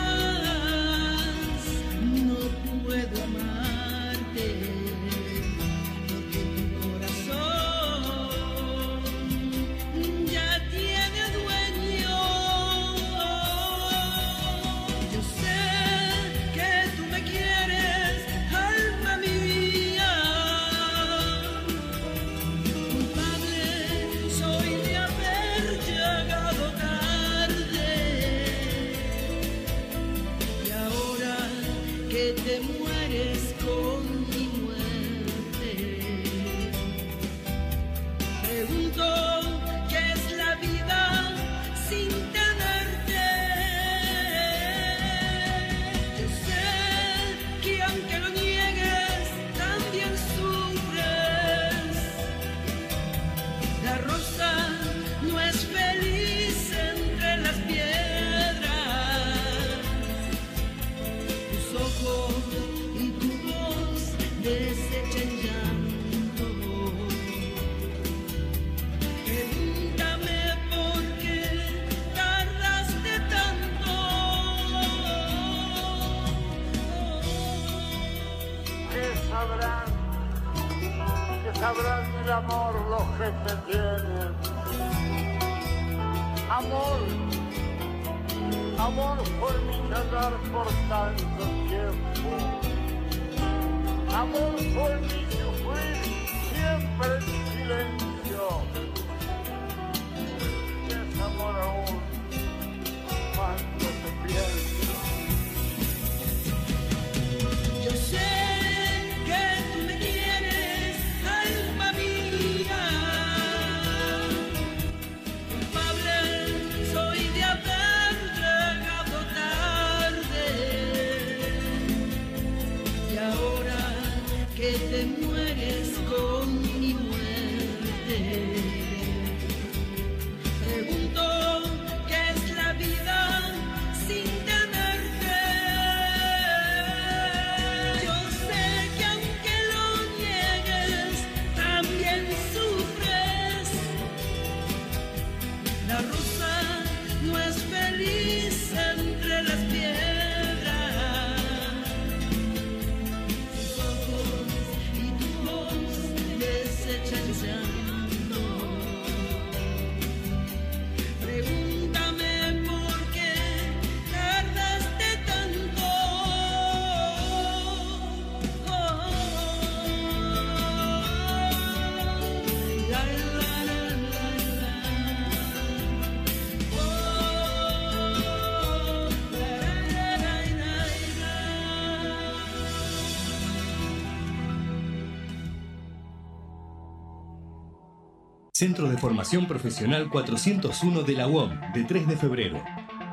Centro 188.64 188.88
de 188.88 188.96
Formación 188.96 189.46
Profesional 189.46 190.08
401 190.08 191.02
de 191.02 191.12
la 191.12 191.26
UOM, 191.26 191.50
de 191.74 191.84
3 191.84 192.08
de 192.08 192.16
febrero. 192.16 192.64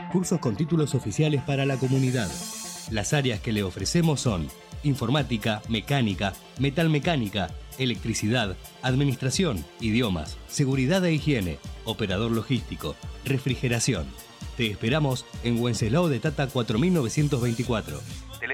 Cursos 0.09 0.39
con 0.39 0.55
títulos 0.55 0.95
oficiales 0.95 1.41
para 1.41 1.65
la 1.65 1.75
comunidad. 1.75 2.31
Las 2.89 3.11
áreas 3.11 3.41
que 3.41 3.51
le 3.51 3.61
ofrecemos 3.61 4.21
son 4.21 4.47
informática, 4.83 5.61
mecánica, 5.67 6.31
metalmecánica, 6.57 7.49
electricidad, 7.77 8.55
administración, 8.81 9.65
idiomas, 9.81 10.37
seguridad 10.47 11.03
e 11.03 11.15
higiene, 11.15 11.57
operador 11.83 12.31
logístico, 12.31 12.95
refrigeración. 13.25 14.05
Te 14.55 14.67
esperamos 14.67 15.25
en 15.43 15.59
Wenceslao 15.59 16.07
de 16.07 16.21
Tata 16.21 16.47
4924. 16.47 17.99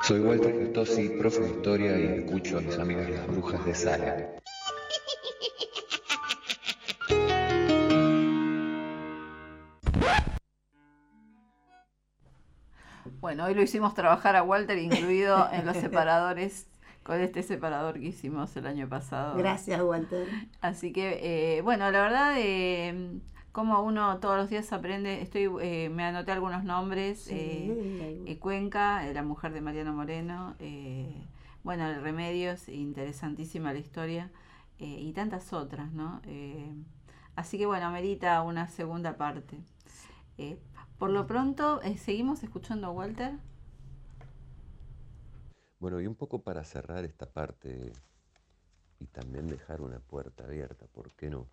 Soy 0.02 0.20
Walter 0.20 0.52
Getosi, 0.52 1.08
profe 1.18 1.40
de 1.40 1.48
historia 1.48 1.98
y 1.98 2.04
escucho 2.18 2.58
a 2.58 2.60
mis 2.60 2.78
amigas 2.78 3.08
las 3.08 3.26
brujas 3.26 3.64
de 3.64 3.74
Sala. 3.74 4.43
Bueno, 13.24 13.46
hoy 13.46 13.54
lo 13.54 13.62
hicimos 13.62 13.94
trabajar 13.94 14.36
a 14.36 14.42
Walter 14.42 14.76
incluido 14.76 15.48
en 15.50 15.64
los 15.64 15.74
separadores 15.78 16.68
con 17.02 17.18
este 17.22 17.42
separador 17.42 17.94
que 17.94 18.08
hicimos 18.08 18.54
el 18.54 18.66
año 18.66 18.86
pasado. 18.86 19.38
Gracias, 19.38 19.80
Walter. 19.80 20.28
Así 20.60 20.92
que, 20.92 21.56
eh, 21.56 21.62
bueno, 21.62 21.90
la 21.90 22.02
verdad, 22.02 22.34
eh, 22.36 23.18
como 23.50 23.80
uno 23.80 24.18
todos 24.18 24.36
los 24.36 24.50
días 24.50 24.70
aprende, 24.74 25.22
estoy, 25.22 25.48
eh, 25.62 25.88
me 25.88 26.04
anoté 26.04 26.32
algunos 26.32 26.64
nombres, 26.64 27.20
Sí, 27.20 27.32
eh, 27.34 28.24
eh, 28.26 28.38
Cuenca, 28.38 29.08
eh, 29.08 29.14
la 29.14 29.22
mujer 29.22 29.54
de 29.54 29.62
Mariano 29.62 29.94
Moreno, 29.94 30.54
bueno, 31.62 31.88
el 31.88 32.02
Remedios, 32.02 32.68
interesantísima 32.68 33.72
la 33.72 33.78
historia, 33.78 34.30
y 34.76 35.10
tantas 35.14 35.54
otras, 35.54 35.90
¿no? 35.92 36.20
Así 37.36 37.56
que, 37.56 37.64
bueno, 37.64 37.86
amerita 37.86 38.42
una 38.42 38.68
segunda 38.68 39.16
parte. 39.16 39.56
Por 40.98 41.10
lo 41.10 41.26
pronto, 41.26 41.82
eh, 41.82 41.98
seguimos 41.98 42.42
escuchando 42.42 42.86
a 42.86 42.90
Walter. 42.90 43.38
Bueno, 45.78 46.00
y 46.00 46.06
un 46.06 46.14
poco 46.14 46.42
para 46.42 46.64
cerrar 46.64 47.04
esta 47.04 47.26
parte 47.26 47.92
y 48.98 49.06
también 49.06 49.46
dejar 49.48 49.82
una 49.82 49.98
puerta 49.98 50.44
abierta, 50.44 50.86
¿por 50.86 51.12
qué 51.12 51.28
no? 51.28 51.46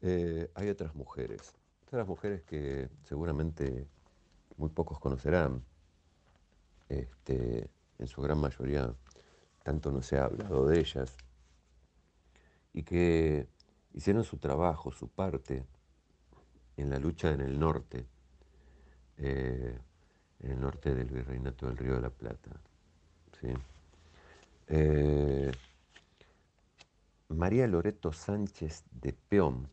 Eh, 0.00 0.50
hay 0.54 0.68
otras 0.68 0.94
mujeres 0.94 1.52
Otras 1.86 2.06
mujeres 2.06 2.42
que 2.42 2.88
seguramente 3.02 3.88
muy 4.56 4.68
pocos 4.70 5.00
conocerán, 5.00 5.64
este, 6.88 7.68
en 7.98 8.06
su 8.06 8.22
gran 8.22 8.38
mayoría 8.38 8.94
tanto 9.62 9.90
no 9.90 10.02
se 10.02 10.18
ha 10.18 10.24
hablado 10.24 10.66
de 10.66 10.80
ellas, 10.80 11.16
y 12.72 12.82
que 12.82 13.48
hicieron 13.94 14.24
su 14.24 14.38
trabajo, 14.38 14.92
su 14.92 15.08
parte 15.08 15.64
en 16.78 16.90
la 16.90 16.98
lucha 16.98 17.32
en 17.32 17.40
el 17.40 17.58
norte, 17.58 18.06
eh, 19.18 19.78
en 20.40 20.50
el 20.50 20.60
norte 20.60 20.94
del 20.94 21.10
virreinato 21.10 21.66
del 21.66 21.76
Río 21.76 21.94
de 21.94 22.00
la 22.00 22.10
Plata. 22.10 22.50
Eh, 24.68 25.52
María 27.28 27.66
Loreto 27.66 28.12
Sánchez 28.12 28.84
de 28.90 29.12
Peón 29.12 29.68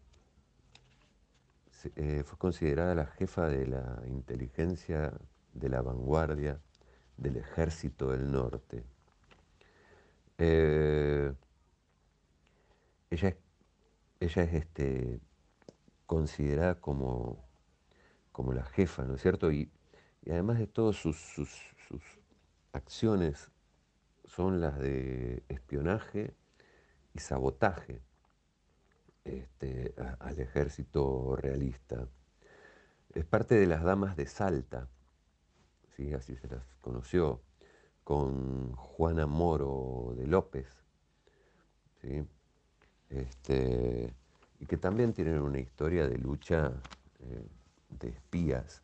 eh, 1.95 2.24
fue 2.26 2.38
considerada 2.38 2.95
la 2.95 3.06
jefa 3.06 3.47
de 3.47 3.68
la 3.68 4.01
inteligencia 4.08 5.14
de 5.53 5.70
la 5.70 5.82
vanguardia 5.82 6.60
del 7.18 7.38
ejército 7.38 8.12
del 8.12 8.32
norte. 8.32 8.84
Ella 13.10 13.36
ella 14.20 14.43
es 14.43 14.53
este, 14.53 15.20
considerada 16.06 16.80
como, 16.80 17.43
como 18.32 18.53
la 18.53 18.64
jefa, 18.64 19.03
¿no 19.03 19.16
es 19.16 19.22
cierto? 19.22 19.51
Y, 19.51 19.72
además 20.28 20.60
de 20.60 20.68
todas 20.68 20.95
sus, 20.95 21.18
sus, 21.18 21.62
acciones 22.74 23.51
son 24.26 24.60
las 24.60 24.78
de 24.80 25.43
espionaje 25.47 26.36
y 27.14 27.20
sabotaje 27.20 28.01
este, 29.24 29.95
al 30.20 30.39
ejército 30.39 31.38
realista. 31.38 32.10
Es 33.14 33.24
parte 33.24 33.56
de 33.56 33.68
las 33.68 33.84
damas 33.84 34.18
de 34.18 34.26
Salta, 34.28 34.89
¿sí? 35.95 36.14
así 36.14 36.36
se 36.36 36.49
las 36.49 36.66
conoció, 36.82 37.41
con 38.03 38.74
Juana 38.74 39.26
Moro 39.26 40.14
de 40.18 40.28
López, 40.28 40.68
¿sí? 42.01 42.28
este, 43.10 44.14
y 44.60 44.66
que 44.66 44.78
también 44.78 45.14
tienen 45.14 45.39
una 45.41 45.60
historia 45.60 46.08
de 46.08 46.18
lucha 46.18 46.72
eh, 47.20 47.47
de 47.89 48.10
espías 48.10 48.82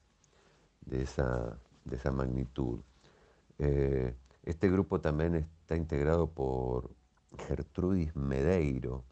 de 0.85 1.03
esa, 1.03 1.57
de 1.85 1.95
esa 1.95 2.11
magnitud. 2.11 2.79
Eh, 3.59 4.15
este 4.43 4.69
grupo 4.69 4.99
también 4.99 5.35
está 5.35 5.75
integrado 5.75 6.27
por 6.27 6.89
Gertrudis 7.47 8.15
Medeiro, 8.15 9.03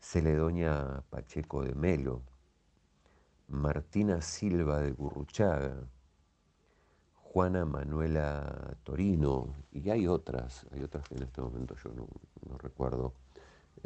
Celedonia 0.00 1.02
Pacheco 1.10 1.62
de 1.62 1.74
Melo, 1.74 2.22
Martina 3.48 4.20
Silva 4.20 4.80
de 4.80 4.92
Gurruchaga, 4.92 5.86
Juana 7.14 7.64
Manuela 7.64 8.76
Torino, 8.84 9.54
y 9.72 9.90
hay 9.90 10.06
otras, 10.06 10.66
hay 10.72 10.82
otras 10.82 11.08
que 11.08 11.16
en 11.16 11.24
este 11.24 11.40
momento 11.40 11.74
yo 11.82 11.90
no, 11.92 12.58
recuerdo, 12.58 13.12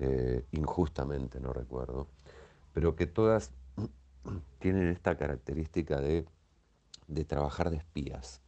eh, 0.00 0.44
injustamente 0.52 1.40
no 1.40 1.52
recuerdo, 1.52 2.06
pero 2.72 2.94
que 2.94 3.06
todas 3.06 3.50
tienen 4.60 4.86
esta 4.88 5.16
característica 5.16 6.00
de, 6.00 6.24
trabajar 7.26 7.70
de 7.70 7.78
espías. 7.78 8.40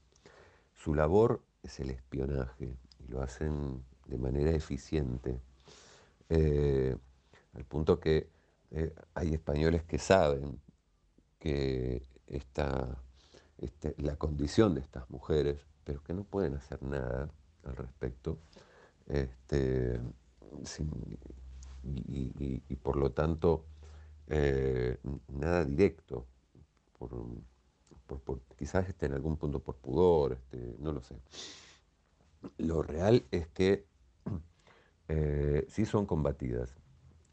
Su 0.76 0.94
labor 0.94 1.42
es 1.64 1.80
el 1.80 1.90
espionaje 1.90 2.76
y 3.01 3.11
lo 3.11 3.20
hacen 3.20 3.82
de 4.07 4.16
manera 4.16 4.53
eficiente, 4.53 5.40
eh, 6.28 6.96
al 7.55 7.64
punto 7.64 7.98
que 7.98 8.28
eh, 8.70 8.94
hay 9.14 9.34
españoles 9.34 9.82
que 9.82 9.98
saben 9.98 10.61
que 11.40 12.05
esta, 12.28 12.96
este, 13.59 13.96
la 13.98 14.14
condición 14.14 14.74
de 14.74 14.82
estas 14.82 15.11
mujeres, 15.11 15.66
pero 15.82 16.01
que 16.05 16.14
no 16.14 16.22
pueden 16.22 16.55
hacer 16.55 16.80
nada 16.84 17.28
al 17.64 17.76
respecto, 17.76 18.38
este, 19.09 20.01
y, 21.82 22.76
por 22.76 22.96
lo 22.96 23.12
tanto 23.12 23.64
eh, 24.26 24.98
nada 25.28 25.64
directo, 25.64 26.26
por, 26.98 28.40
quizás 28.57 28.88
esté 28.88 29.07
en 29.07 29.14
algún 29.14 29.36
punto 29.36 29.61
por 29.61 29.76
pudor, 29.76 30.32
este, 30.32 30.76
no 30.78 30.92
lo 30.92 31.03
sé. 31.03 31.16
Lo 32.59 32.82
real 32.82 33.24
es 33.30 33.48
que 33.48 33.86
eh, 35.09 35.66
sí 35.68 35.84
son 35.84 36.07
combatidas 36.07 36.74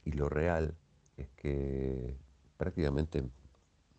y 0.06 0.12
lo 0.12 0.30
real 0.30 0.76
es 1.18 1.30
que 1.32 2.18
prácticamente 2.58 3.30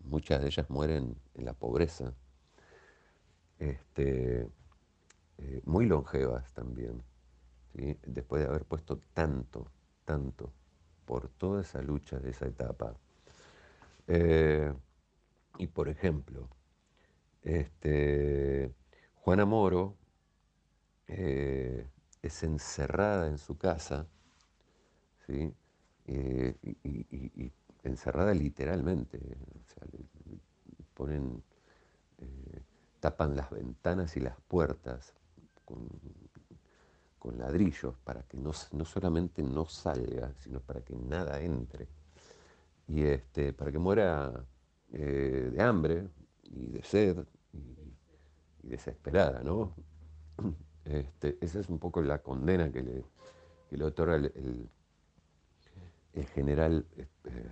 muchas 0.05 0.41
de 0.41 0.49
ellas 0.49 0.71
mueren 0.71 1.17
en 1.35 1.45
la 1.45 1.53
pobreza, 1.53 2.15
este, 3.59 4.49
eh, 5.39 5.63
muy 5.65 5.87
longevas 5.87 6.53
también, 6.53 7.03
después 7.73 8.43
de 8.43 8.49
haber 8.49 8.65
puesto 8.65 8.99
tanto, 9.15 9.71
tanto 10.05 10.53
por 11.05 11.29
toda 11.29 11.63
esa 11.63 11.83
lucha 11.83 12.19
de 12.19 12.31
esa 12.31 12.47
etapa. 12.47 12.95
Eh, 14.07 14.73
y 15.59 15.67
por 15.67 15.89
ejemplo, 15.89 16.49
este, 17.43 18.73
Juana 19.15 19.45
Moro 19.45 19.97
eh, 21.07 21.87
es 22.23 22.43
encerrada 22.43 23.29
en 23.29 23.39
su 23.39 23.57
casa, 23.57 24.07
¿sí? 25.27 25.55
y, 26.07 27.53
encerrada 27.85 28.35
literalmente, 28.35 29.19
ponen, 30.95 31.43
eh, 32.19 32.63
tapan 33.01 33.37
las 33.37 33.51
ventanas 33.51 34.17
y 34.17 34.21
las 34.21 34.39
puertas 34.49 35.15
con, 35.65 35.89
ladrillos 37.27 37.97
para 38.05 38.23
que 38.23 38.37
no, 38.37 38.53
no, 38.73 38.85
solamente 38.85 39.43
no 39.43 39.67
salga, 39.67 40.33
sino 40.39 40.61
para 40.61 40.81
que 40.81 40.95
nada 40.97 41.41
entre. 41.41 41.89
Y 42.87 43.03
este, 43.03 43.53
para 43.53 43.71
que 43.71 43.79
muera 43.79 44.45
eh, 44.93 45.51
de 45.53 45.63
hambre 45.63 46.09
y 46.45 46.67
de 46.69 46.83
sed 46.83 47.19
y, 47.53 47.77
desesperada, 48.63 49.43
¿no? 49.43 49.75
Este, 50.85 51.37
esa 51.43 51.61
es 51.61 51.69
un 51.69 51.79
poco 51.79 52.01
la 52.01 52.23
condena 52.23 52.73
que 52.73 52.83
le, 52.83 53.05
le 53.73 53.85
otorga 53.85 54.17
el, 54.17 54.71
el, 56.15 56.27
general 56.29 56.87
eh, 56.97 57.51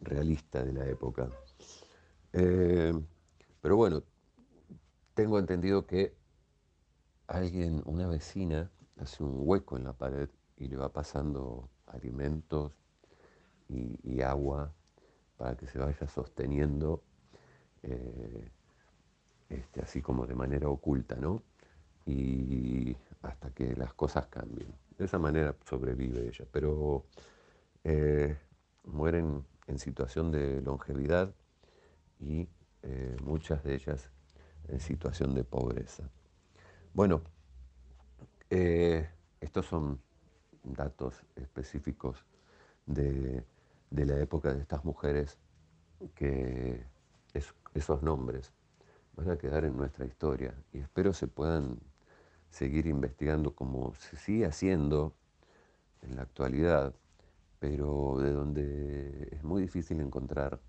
realista 0.00 0.64
de 0.64 0.72
la 0.72 0.86
época. 0.88 1.28
Eh, 2.32 2.94
pero 3.60 3.76
bueno, 3.76 4.02
tengo 5.12 5.38
entendido 5.38 5.86
que 5.86 6.14
alguien, 7.26 7.82
una 7.84 8.06
vecina, 8.06 8.70
hace 9.00 9.22
un 9.22 9.34
hueco 9.40 9.76
en 9.76 9.84
la 9.84 9.92
pared 9.92 10.28
y 10.56 10.68
le 10.68 10.76
va 10.76 10.92
pasando 10.92 11.68
alimentos 11.86 12.72
y, 13.68 14.20
agua 14.22 14.72
para 15.36 15.56
que 15.56 15.66
se 15.66 15.78
vaya 15.78 16.06
sosteniendo, 16.08 17.02
eh, 17.82 18.50
este, 19.48 19.80
así 19.80 20.02
como 20.02 20.26
de 20.26 20.34
manera 20.34 20.68
oculta, 20.68 21.16
¿no? 21.16 21.42
Y 22.04 22.94
hasta 23.22 23.50
que 23.50 23.74
las 23.76 23.94
cosas 23.94 24.26
cambien. 24.26 24.74
De 24.98 25.06
esa 25.06 25.18
manera 25.18 25.56
sobrevive 25.64 26.28
ella, 26.28 26.44
pero 26.52 27.06
eh, 27.84 28.36
mueren 28.84 29.44
en 29.66 29.78
situación 29.78 30.30
de 30.30 30.60
longevidad 30.60 31.32
y 32.18 32.48
eh, 32.82 33.16
muchas 33.22 33.62
de 33.62 33.74
ellas 33.74 34.10
en 34.68 34.80
situación 34.80 35.34
de 35.34 35.44
pobreza. 35.44 36.10
Bueno, 36.92 37.22
eh, 38.50 39.08
estos 39.40 39.66
son 39.66 40.00
datos 40.64 41.14
específicos 41.36 42.24
de, 42.86 43.44
la 43.90 44.18
época 44.18 44.52
de 44.52 44.60
estas 44.60 44.84
mujeres 44.84 45.38
que 46.14 46.84
esos 47.74 48.02
nombres 48.02 48.52
van 49.14 49.30
a 49.30 49.38
quedar 49.38 49.64
en 49.64 49.76
nuestra 49.76 50.04
historia 50.04 50.54
y 50.72 50.78
espero 50.78 51.12
se 51.12 51.28
puedan 51.28 51.78
seguir 52.50 52.86
investigando 52.86 53.54
como 53.54 53.94
se 53.94 54.16
sigue 54.16 54.46
haciendo 54.46 55.14
en 56.02 56.16
la 56.16 56.22
actualidad, 56.22 56.94
pero 57.60 58.16
de 58.18 58.32
donde 58.32 59.28
es 59.30 59.44
muy 59.44 59.62
difícil 59.62 60.00
encontrar 60.00 60.60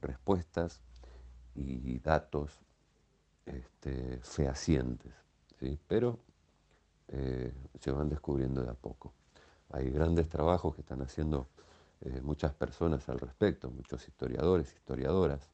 respuestas 0.00 0.82
y 1.54 1.98
datos 2.00 2.60
este, 3.46 4.18
fehacientes, 4.22 5.12
¿sí? 5.58 5.78
pero 5.86 6.18
eh, 7.12 7.52
se 7.80 7.90
van 7.90 8.08
descubriendo 8.08 8.62
de 8.62 8.70
a 8.70 8.74
poco. 8.74 9.12
Hay 9.70 9.90
grandes 9.90 10.28
trabajos 10.28 10.74
que 10.74 10.80
están 10.80 11.02
haciendo 11.02 11.46
eh, 12.00 12.20
muchas 12.22 12.52
personas 12.52 13.08
al 13.08 13.20
respecto, 13.20 13.70
muchos 13.70 14.06
historiadores, 14.08 14.74
historiadoras, 14.74 15.50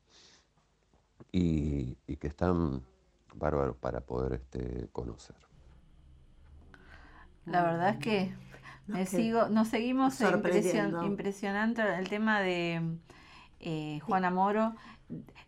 y, 1.30 1.94
que 2.16 2.26
están 2.26 2.82
bárbaros 3.34 3.76
para 3.76 4.00
poder 4.00 4.34
este, 4.34 4.88
conocer. 4.92 5.36
La 7.44 7.62
verdad 7.62 7.90
es 7.90 7.98
que 7.98 8.34
me 8.86 9.04
sigo, 9.04 9.48
nos 9.48 9.68
seguimos 9.68 10.18
impresionando 11.04 11.82
el 11.82 12.08
tema 12.08 12.40
de 12.40 12.98
eh, 13.60 14.00
Juana 14.00 14.30
Moro. 14.30 14.74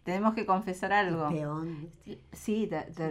Tenemos 0.05 0.35
que 0.35 0.45
confesar 0.45 0.93
algo. 0.93 1.29
Peón. 1.31 1.89
Sí, 2.33 2.69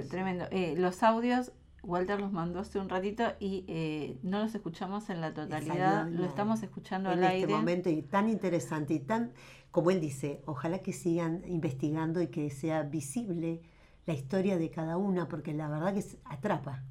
tremendo. 0.09 0.45
Eh, 0.51 0.75
los 0.77 1.01
audios, 1.03 1.51
Walter 1.83 2.19
los 2.19 2.31
mandó 2.31 2.59
hace 2.59 2.79
un 2.79 2.89
ratito 2.89 3.23
y 3.39 3.65
eh, 3.67 4.17
no 4.23 4.39
los 4.39 4.53
escuchamos 4.55 5.09
en 5.09 5.21
la 5.21 5.33
totalidad. 5.33 6.07
Lo 6.09 6.25
estamos 6.25 6.61
escuchando 6.63 7.11
en 7.11 7.19
al 7.19 7.23
este 7.25 7.35
aire. 7.37 7.53
momento 7.53 7.89
y 7.89 8.01
tan 8.01 8.29
interesante 8.29 8.93
y 8.93 8.99
tan, 8.99 9.31
como 9.71 9.91
él 9.91 9.99
dice, 10.01 10.41
ojalá 10.45 10.79
que 10.79 10.93
sigan 10.93 11.41
investigando 11.47 12.21
y 12.21 12.27
que 12.27 12.49
sea 12.49 12.83
visible 12.83 13.61
la 14.05 14.13
historia 14.13 14.57
de 14.57 14.69
cada 14.71 14.97
una, 14.97 15.27
porque 15.27 15.53
la 15.53 15.67
verdad 15.69 15.93
que 15.93 16.03
atrapa. 16.25 16.83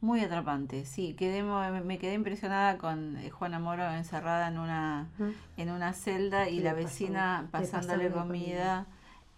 Muy 0.00 0.20
atrapante, 0.20 0.84
sí. 0.84 1.14
Quedé, 1.14 1.42
me 1.42 1.98
quedé 1.98 2.14
impresionada 2.14 2.76
con 2.78 3.16
eh, 3.16 3.30
Juana 3.30 3.58
Moro 3.58 3.90
encerrada 3.90 4.48
en 4.48 4.58
una, 4.58 5.08
en 5.56 5.70
una 5.70 5.92
celda 5.94 6.48
y 6.50 6.58
¿Qué 6.58 6.64
la 6.64 6.74
vecina 6.74 7.42
Le 7.42 7.48
pasándole 7.48 8.10
la 8.10 8.14
comida. 8.14 8.86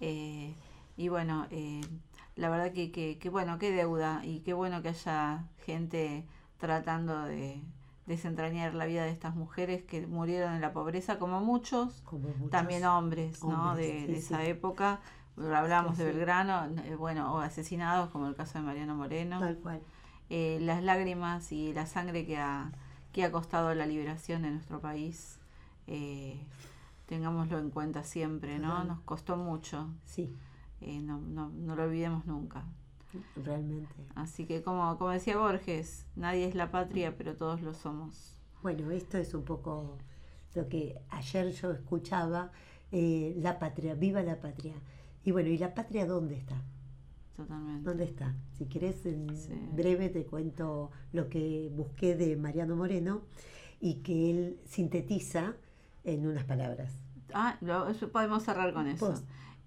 eh, 0.00 0.54
y 0.96 1.08
bueno, 1.08 1.46
eh, 1.50 1.82
la 2.36 2.48
verdad 2.50 2.72
que, 2.72 2.92
que, 2.92 3.18
que 3.18 3.30
bueno, 3.30 3.58
qué 3.58 3.72
deuda 3.72 4.24
y 4.24 4.40
qué 4.40 4.52
bueno 4.52 4.82
que 4.82 4.90
haya 4.90 5.44
gente 5.64 6.26
tratando 6.58 7.24
de 7.24 7.62
desentrañar 8.06 8.74
la 8.74 8.86
vida 8.86 9.04
de 9.04 9.10
estas 9.10 9.34
mujeres 9.34 9.82
que 9.82 10.06
murieron 10.06 10.54
en 10.54 10.60
la 10.60 10.72
pobreza, 10.72 11.18
como 11.18 11.40
muchos, 11.40 12.02
Como 12.04 12.28
muchos 12.28 12.50
también 12.50 12.84
hombres, 12.84 13.42
¿no? 13.42 13.74
de, 13.74 14.06
sí, 14.06 14.06
de 14.06 14.16
esa 14.18 14.42
sí. 14.42 14.46
época. 14.50 15.00
Hablamos 15.36 15.96
Sí, 15.96 16.04
de. 16.04 16.12
Belgrano, 16.12 16.66
eh, 16.84 16.94
bueno, 16.96 17.34
o 17.34 17.38
asesinados, 17.40 18.10
como 18.10 18.26
el 18.28 18.34
caso 18.34 18.58
de 18.58 18.64
Mariano 18.64 18.94
Moreno 18.94 19.38
Tal 19.40 19.56
cual. 19.58 19.80
eh, 20.30 20.58
las 20.62 20.82
lágrimas 20.82 21.52
y 21.52 21.72
la 21.74 21.86
sangre 21.86 22.24
que 22.26 22.38
ha, 22.38 22.72
que 23.12 23.24
ha 23.24 23.32
costado 23.32 23.74
la 23.74 23.86
liberación 23.86 24.42
de 24.42 24.50
nuestro 24.50 24.80
país. 24.80 25.38
eh, 25.88 26.38
tengámoslo 27.06 27.58
en 27.58 27.70
cuenta 27.70 28.02
siempre, 28.04 28.58
¿no? 28.58 28.82
Nos 28.84 29.00
costó 29.00 29.36
mucho, 29.36 29.88
Sí, 30.04 30.34
eh, 30.80 31.00
no, 31.02 31.18
no, 31.20 31.48
no 31.50 31.76
lo 31.76 31.84
olvidemos 31.84 32.26
nunca. 32.26 32.64
realmente. 33.36 33.94
Así 34.14 34.44
que 34.46 34.62
como, 34.62 34.98
como 34.98 35.10
decía 35.10 35.36
Borges, 35.38 36.06
nadie 36.16 36.46
es 36.46 36.54
la 36.54 36.70
patria, 36.70 37.16
pero 37.16 37.34
todos 37.36 37.62
lo 37.62 37.72
somos. 37.74 38.36
Bueno, 38.62 38.90
esto 38.90 39.16
es 39.18 39.32
un 39.34 39.44
poco 39.44 39.96
lo 40.54 40.68
que 40.68 41.00
ayer 41.10 41.50
yo 41.52 41.70
escuchaba, 41.72 42.50
eh, 42.92 43.34
la 43.38 43.58
patria, 43.58 43.94
viva 43.94 44.22
la 44.22 44.40
patria. 44.40 44.74
Y 45.24 45.30
bueno, 45.30 45.48
¿y 45.48 45.58
la 45.58 45.74
patria 45.74 46.06
dónde 46.06 46.36
está? 46.36 46.56
Totalmente. 47.36 47.82
¿Dónde 47.82 48.04
está? 48.04 48.34
Si 48.56 48.66
querés, 48.66 49.04
en 49.06 49.34
Sí. 49.36 49.52
breve 49.72 50.08
te 50.08 50.24
cuento 50.24 50.90
lo 51.12 51.28
que 51.28 51.70
busqué 51.74 52.16
de 52.16 52.36
Mariano 52.36 52.76
Moreno 52.76 53.22
y 53.80 53.96
que 53.96 54.30
él 54.30 54.60
sintetiza 54.64 55.54
en 56.04 56.26
unas 56.26 56.44
palabras. 56.44 56.92
Ah, 57.34 57.56
lo- 57.60 57.86
podemos 58.12 58.42
cerrar 58.42 58.72
con 58.72 58.86
eso. 58.86 59.14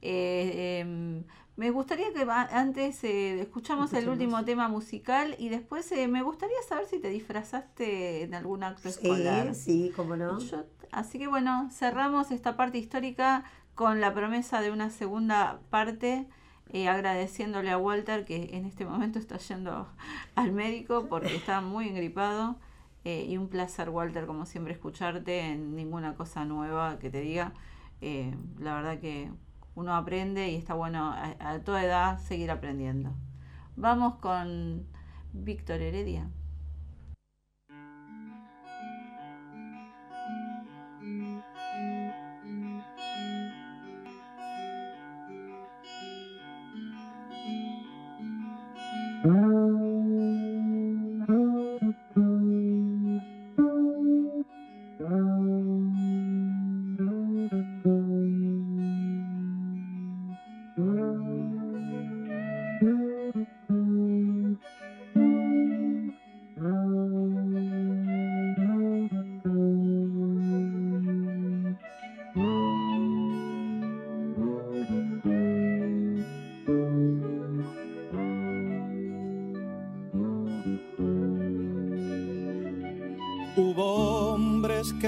Eh, 0.01 0.79
em, 0.81 1.23
me 1.57 1.71
gustaría 1.71 2.13
que 2.13 2.25
antes 2.29 3.03
eh, 3.03 3.41
escuchamos 3.41 3.91
el 3.93 4.07
último 4.09 4.45
tema 4.45 4.69
musical 4.69 5.35
y 5.37 5.49
después 5.49 5.91
eh, 5.91 6.07
me 6.07 6.21
gustaría 6.23 6.55
saber 6.67 6.85
si 6.85 6.99
te 6.99 7.09
disfrazaste 7.09 8.23
en 8.23 8.33
algún 8.33 8.63
acto 8.63 8.87
escolar. 8.87 9.55
Sí, 9.55 9.91
cómo 9.95 10.15
no. 10.15 10.39
Yo- 10.39 10.63
así 10.91 11.19
que 11.19 11.27
bueno, 11.27 11.69
cerramos 11.71 12.31
esta 12.31 12.55
parte 12.55 12.77
histórica 12.77 13.43
con 13.75 13.99
la 14.01 14.13
promesa 14.13 14.61
de 14.61 14.71
una 14.71 14.89
segunda 14.89 15.59
parte, 15.69 16.27
eh, 16.69 16.87
agradeciéndole 16.87 17.71
a 17.71 17.77
Walter 17.77 18.23
que 18.25 18.51
en 18.53 18.65
este 18.65 18.85
momento 18.85 19.19
está 19.19 19.37
yendo 19.37 19.87
al 20.35 20.51
médico 20.53 21.07
porque 21.09 21.35
está 21.35 21.61
muy 21.61 21.87
engripado. 21.89 22.57
eh, 23.05 23.25
y 23.29 23.37
un 23.37 23.47
placer, 23.47 23.89
Walter, 23.89 24.25
como 24.25 24.45
siempre, 24.45 24.73
escucharte 24.73 25.39
en 25.39 25.73
ninguna 25.75 26.15
cosa 26.15 26.43
nueva 26.45 26.99
que 26.99 27.09
te 27.09 27.21
diga. 27.21 27.53
Eh, 28.01 28.35
la 28.59 28.75
verdad 28.75 28.99
que 28.99 29.31
uno 29.79 29.95
aprende 29.95 30.49
y 30.49 30.55
está 30.55 30.73
bueno 30.73 31.13
a, 31.13 31.35
a 31.39 31.59
toda 31.59 31.83
edad 31.83 32.19
seguir 32.19 32.51
aprendiendo. 32.51 33.13
Vamos 33.77 34.15
con 34.15 34.85
Víctor 35.31 35.81
Heredia. 35.81 36.27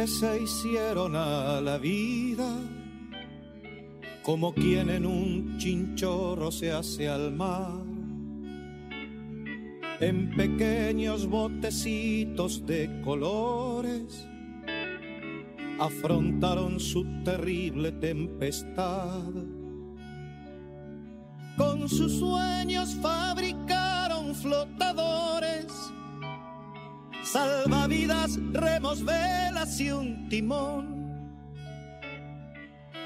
Se 0.07 0.43
hicieron 0.43 1.15
a 1.15 1.61
la 1.61 1.77
vida 1.77 2.47
como 4.23 4.53
quien 4.53 4.89
en 4.89 5.05
un 5.05 5.57
chinchorro 5.57 6.51
se 6.51 6.71
hace 6.71 7.09
al 7.09 7.31
mar. 7.31 7.83
En 9.99 10.35
pequeños 10.35 11.27
botecitos 11.27 12.65
de 12.65 13.01
colores 13.03 14.27
afrontaron 15.79 16.79
su 16.79 17.03
terrible 17.23 17.91
tempestad. 17.91 19.31
Con 21.57 21.87
sus 21.89 22.19
sueños 22.19 22.95
fabricaron 23.01 24.33
flotadores 24.35 25.67
remos, 28.53 29.03
velas 29.03 29.79
y 29.79 29.91
un 29.91 30.29
timón. 30.29 31.01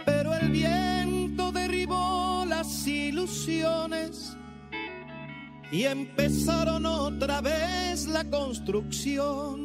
Pero 0.05 0.33
el 0.35 0.49
viento 0.51 1.51
derribó 1.51 2.45
las 2.47 2.87
ilusiones 2.87 4.37
y 5.71 5.83
empezaron 5.83 6.85
otra 6.85 7.41
vez 7.41 8.07
la 8.07 8.23
construcción. 8.25 9.64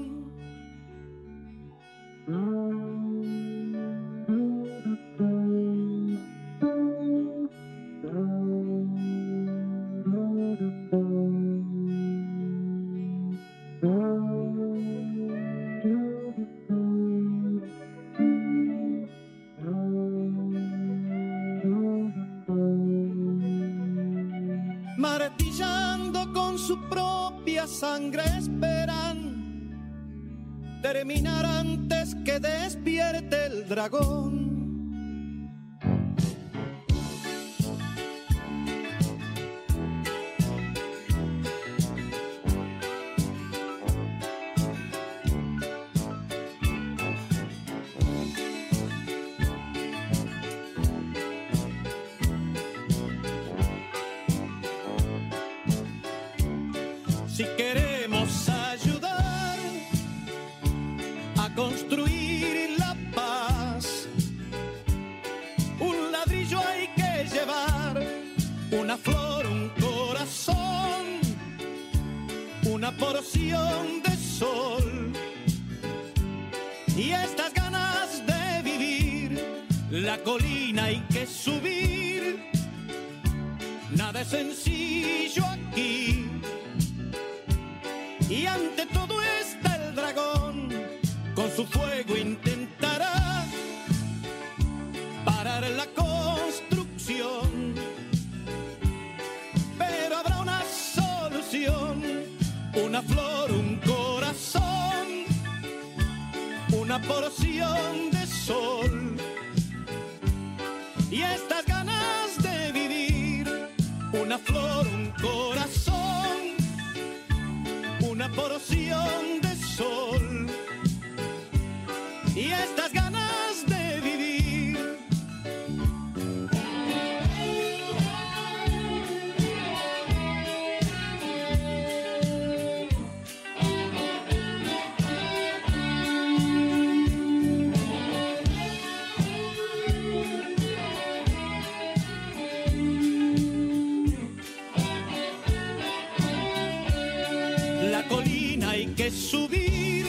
La 148.01 148.09
colina 148.09 148.71
hay 148.71 148.87
que 148.95 149.11
subir, 149.11 150.07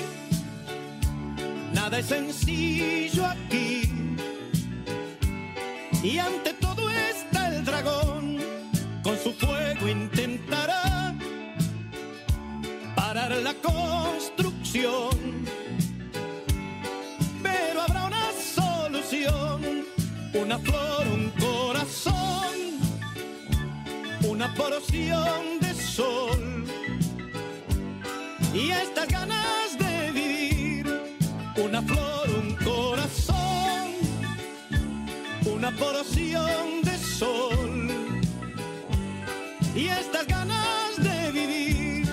nada 1.74 2.00
es 2.00 2.06
sencillo 2.06 3.26
aquí. 3.26 3.92
Y 6.02 6.18
ante 6.18 6.54
todo 6.54 6.90
está 6.90 7.50
el 7.50 7.66
dragón, 7.66 8.38
con 9.04 9.18
su 9.18 9.34
fuego 9.34 9.90
intentará 9.90 11.14
parar 12.96 13.32
la 13.44 13.54
construcción. 13.56 15.10
Pero 17.44 17.82
habrá 17.82 18.06
una 18.06 18.32
solución, 18.56 19.86
una 20.34 20.58
flor, 20.60 21.08
un 21.08 21.30
corazón, 21.32 22.56
una 24.24 24.54
porción 24.54 25.60
de 25.60 25.74
sol. 25.74 26.51
Y 28.62 28.70
estas 28.70 29.08
ganas 29.08 29.76
de 29.80 30.12
vivir, 30.12 30.86
una 31.58 31.82
flor, 31.82 32.30
un 32.30 32.56
corazón, 32.58 33.88
una 35.52 35.72
porción 35.72 36.84
de 36.84 36.96
sol. 36.98 37.90
Y 39.76 39.88
estas 39.88 40.28
ganas 40.28 40.96
de 40.98 41.32
vivir, 41.32 42.08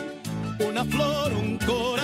una 0.59 0.85
flor, 0.87 1.33
un 1.35 1.59
corazón, 1.59 1.98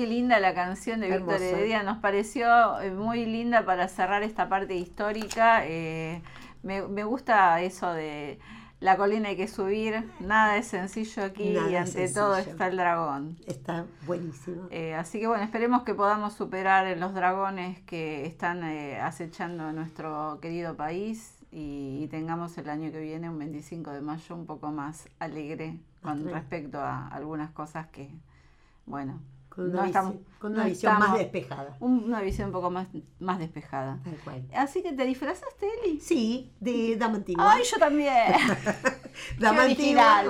Qué 0.00 0.06
linda 0.06 0.40
la 0.40 0.54
canción 0.54 1.00
de 1.00 1.10
Víctor. 1.10 1.42
Heredia, 1.42 1.82
nos 1.82 1.98
pareció 1.98 2.80
eh, 2.80 2.90
muy 2.90 3.26
linda 3.26 3.66
para 3.66 3.86
cerrar 3.86 4.22
esta 4.22 4.48
parte 4.48 4.74
histórica. 4.74 5.66
eh, 5.66 6.22
me, 6.62 6.80
me 6.88 7.04
gusta 7.04 7.60
eso 7.60 7.92
de 7.92 8.38
la 8.80 8.96
colina 8.96 9.28
hay 9.28 9.36
que 9.36 9.46
subir, 9.46 10.10
nada 10.18 10.56
es 10.56 10.68
sencillo 10.68 11.22
aquí 11.22 11.50
Nada 11.50 11.70
y 11.70 11.76
ante 11.76 12.08
todo 12.08 12.38
está 12.38 12.68
el 12.68 12.78
dragón. 12.78 13.36
Está 13.46 13.84
buenísimo. 14.06 14.68
Eh, 14.70 14.94
así 14.94 15.20
que 15.20 15.26
bueno, 15.26 15.44
esperemos 15.44 15.82
que 15.82 15.92
podamos 15.92 16.32
superar 16.32 16.96
los 16.96 17.12
dragones 17.12 17.78
que 17.80 18.24
están 18.24 18.64
eh, 18.64 18.98
acechando 18.98 19.64
a 19.64 19.74
nuestro 19.74 20.38
querido 20.40 20.76
país 20.76 21.36
y, 21.52 22.04
y 22.04 22.08
tengamos 22.08 22.56
el 22.56 22.70
año 22.70 22.90
que 22.90 23.00
viene, 23.00 23.28
un 23.28 23.38
25 23.38 23.90
de 23.90 24.00
mayo, 24.00 24.34
un 24.34 24.46
poco 24.46 24.70
más 24.70 25.10
alegre 25.18 25.76
con 26.00 26.24
respecto 26.24 26.80
a 26.80 27.06
algunas 27.08 27.50
cosas 27.50 27.88
que, 27.88 28.08
bueno, 28.86 29.20
Con 29.60 29.70
una, 29.70 29.76
no 29.76 29.82
visi- 29.82 29.86
estamos- 29.88 30.14
con 30.38 30.52
una 30.52 30.62
no 30.64 30.68
visión 30.70 30.98
más 30.98 31.18
despejada. 31.18 31.76
un- 31.80 32.04
una 32.04 32.20
visión 32.22 32.46
un 32.48 32.52
poco 32.52 32.70
más, 32.70 32.88
más 33.18 33.38
despejada. 33.38 34.00
Tal 34.04 34.16
cual. 34.24 34.46
Así 34.54 34.82
que 34.82 34.92
te 34.92 35.04
disfrazaste, 35.04 35.66
Eli. 35.84 36.00
Sí, 36.00 36.52
de 36.60 36.96
Dama 36.96 37.16
Antigua. 37.16 37.52
¡Ay, 37.52 37.62
yo 37.70 37.78
también! 37.78 38.10
Dama 39.38 39.64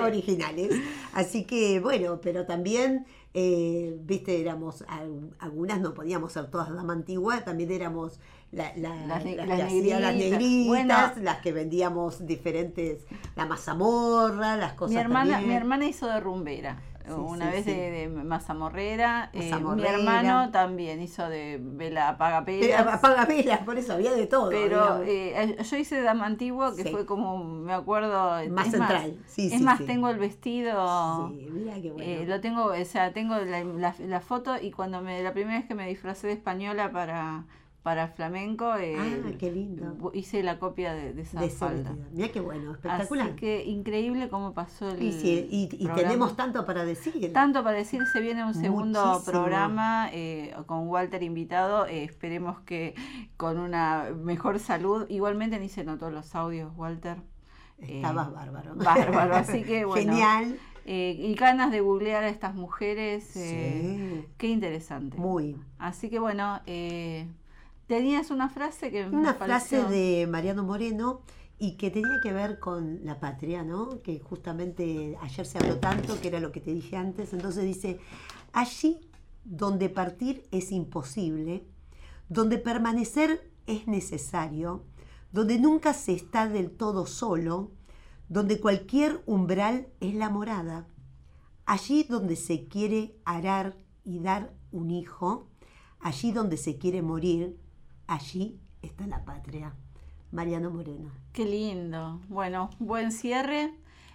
originales. 0.03 0.71
Así 1.13 1.43
que 1.45 1.79
bueno, 1.79 2.19
pero 2.21 2.45
también, 2.45 3.05
eh, 3.33 3.97
viste, 4.01 4.39
éramos, 4.41 4.83
al- 4.87 5.33
algunas 5.39 5.79
no 5.79 5.93
podíamos 5.93 6.33
ser 6.33 6.49
todas 6.49 6.73
Dama 6.73 6.93
Antigua, 6.93 7.41
también 7.43 7.71
éramos 7.71 8.19
la- 8.51 8.73
la- 8.75 8.95
Las 9.07 9.23
ne- 9.23 9.35
las 9.37 9.47
las 9.47 9.57
que 9.57 9.63
hacían 9.63 10.01
las 10.01 10.13
negritas. 10.15 10.39
negritas, 10.41 10.67
Bueno. 10.67 11.23
las 11.23 11.37
que 11.41 11.51
vendíamos 11.53 12.25
diferentes, 12.25 13.05
la 13.35 13.45
mazamorra, 13.45 14.57
las 14.57 14.73
cosas 14.73 14.93
mi 14.95 14.99
hermana, 14.99 15.31
también. 15.31 15.49
mi 15.49 15.55
hermana 15.55 15.85
hizo 15.85 16.07
de 16.07 16.19
rumbera. 16.19 16.81
Sí, 17.05 17.11
una 17.13 17.45
sí, 17.47 17.51
vez 17.51 17.65
sí. 17.65 17.71
de, 17.71 17.91
de 17.91 18.07
mazamorrera. 18.09 19.29
eh, 19.33 19.51
mi 19.75 19.83
hermano 19.87 20.51
también 20.51 21.01
hizo 21.01 21.27
de 21.29 21.59
vela 21.61 22.01
Pero 22.01 22.15
apagapelas. 22.15 22.87
apaga 22.87 23.25
velas, 23.25 23.59
por 23.59 23.77
eso 23.77 23.93
había 23.93 24.13
de 24.13 24.27
todo. 24.27 24.49
Pero 24.49 24.99
digamos. 24.99 25.03
eh, 25.07 25.57
yo 25.63 25.77
hice 25.77 25.95
de 25.95 26.01
dama 26.03 26.25
antiguo, 26.25 26.75
que 26.75 26.85
fue 26.85 27.05
como, 27.05 27.43
me 27.43 27.73
acuerdo. 27.73 28.39
Más 28.49 28.65
es 28.67 28.71
central. 28.71 29.15
Es 29.37 29.61
más, 29.61 29.79
tengo 29.85 30.09
el 30.09 30.17
vestido. 30.17 31.29
Sí, 31.29 31.47
mira 31.51 31.75
qué 31.81 31.91
bueno. 31.91 32.03
eh, 32.03 32.25
lo 32.27 32.39
tengo, 32.41 32.65
o 32.65 32.85
sea, 32.85 33.13
tengo 33.13 33.35
la, 33.37 33.63
la- 33.63 33.95
la 33.99 34.19
foto 34.21 34.55
y 34.61 34.71
cuando 34.71 35.01
me, 35.01 35.21
la 35.23 35.33
primera 35.33 35.57
vez 35.59 35.67
que 35.67 35.75
me 35.75 35.87
disfracé 35.87 36.27
de 36.27 36.33
española 36.33 36.91
para, 36.91 37.45
para 37.83 38.09
flamenco, 38.09 38.75
eh, 38.75 38.95
ah, 38.99 39.31
qué 39.39 39.51
lindo. 39.51 40.11
hice 40.13 40.43
la 40.43 40.59
copia 40.59 40.93
de, 40.93 41.13
de 41.13 41.21
esa 41.23 41.41
De 41.41 41.49
falda. 41.49 41.95
Mira 42.11 42.27
qué 42.29 42.39
bueno, 42.39 42.73
espectacular. 42.73 43.27
Así 43.27 43.35
que 43.37 43.65
increíble 43.65 44.29
cómo 44.29 44.53
pasó 44.53 44.89
el 44.91 45.01
y, 45.01 45.47
y- 45.49 45.87
tenemos 45.95 46.35
tanto 46.35 46.63
para 46.65 46.85
decir. 46.85 47.33
Tanto 47.33 47.63
para 47.63 47.77
decir, 47.77 48.05
se 48.13 48.21
viene 48.21 48.45
un 48.45 48.53
segundo 48.53 49.03
Muchísimo. 49.03 49.31
programa 49.31 50.09
eh, 50.13 50.53
con 50.67 50.87
Walter 50.89 51.23
invitado. 51.23 51.87
eh, 51.87 52.03
esperemos 52.03 52.59
que 52.61 52.93
con 53.35 53.57
una 53.57 54.09
mejor 54.15 54.59
salud. 54.59 55.07
Igualmente 55.09 55.57
ni 55.59 55.67
se 55.67 55.83
notó 55.83 56.11
los 56.11 56.35
audios, 56.35 56.71
Walter. 56.77 57.17
Eh, 57.79 57.95
Estabas 57.95 58.31
bárbaro. 58.31 58.75
Bárbaro, 58.75 59.35
así 59.35 59.63
que 59.63 59.85
bueno. 59.85 60.11
Genial. 60.13 60.59
eh, 60.85 61.15
y 61.17 61.33
ganas 61.33 61.71
de 61.71 61.81
googlear 61.81 62.23
a 62.23 62.29
estas 62.29 62.53
mujeres. 62.53 63.35
eh, 63.35 64.21
Sí, 64.21 64.27
Qué 64.37 64.47
interesante. 64.49 65.17
muy. 65.17 65.57
Así 65.79 66.11
que 66.11 66.19
bueno, 66.19 66.59
eh, 66.67 67.27
tenías 67.91 68.31
una 68.31 68.47
frase 68.47 68.89
que 68.89 69.05
me 69.05 69.17
Una 69.17 69.33
frase 69.33 69.77
pareció- 69.81 69.89
de 69.89 70.25
Mariano 70.25 70.63
Moreno 70.63 71.23
y 71.59 71.75
que 71.75 71.91
tenía 71.91 72.21
que 72.23 72.31
ver 72.31 72.57
con 72.57 73.03
la 73.03 73.19
patria, 73.19 73.63
¿no? 73.63 74.01
Que 74.01 74.19
justamente 74.21 75.17
ayer 75.21 75.45
se 75.45 75.57
habló 75.57 75.77
tanto, 75.77 76.19
que 76.21 76.29
era 76.29 76.39
lo 76.39 76.53
que 76.53 76.61
te 76.61 76.73
dije 76.73 76.95
antes. 76.95 77.33
Entonces 77.33 77.65
dice, 77.65 77.99
allí 78.53 79.01
donde 79.43 79.89
partir 79.89 80.43
es 80.51 80.71
imposible, 80.71 81.65
donde 82.29 82.57
permanecer 82.59 83.51
es 83.67 83.87
necesario, 83.87 84.85
donde 85.33 85.59
nunca 85.59 85.93
se 85.93 86.13
está 86.13 86.47
del 86.47 86.71
todo 86.71 87.05
solo, 87.05 87.71
donde 88.29 88.61
cualquier 88.61 89.21
umbral 89.25 89.87
es 89.99 90.15
la 90.15 90.29
morada, 90.29 90.87
allí 91.65 92.05
donde 92.09 92.37
se 92.37 92.69
quiere 92.69 93.17
arar 93.25 93.75
y 94.05 94.19
dar 94.19 94.53
un 94.71 94.91
hijo, 94.91 95.49
allí 95.99 96.31
donde 96.31 96.55
se 96.55 96.77
quiere 96.77 97.01
morir, 97.01 97.59
allí 98.11 98.59
está 98.81 99.07
la 99.07 99.23
patria. 99.23 99.73
Mariano 100.31 100.69
Moreno. 100.69 101.11
Qué 101.33 101.45
lindo. 101.45 102.21
Bueno, 102.27 102.69
buen 102.79 103.11
cierre. 103.11 103.73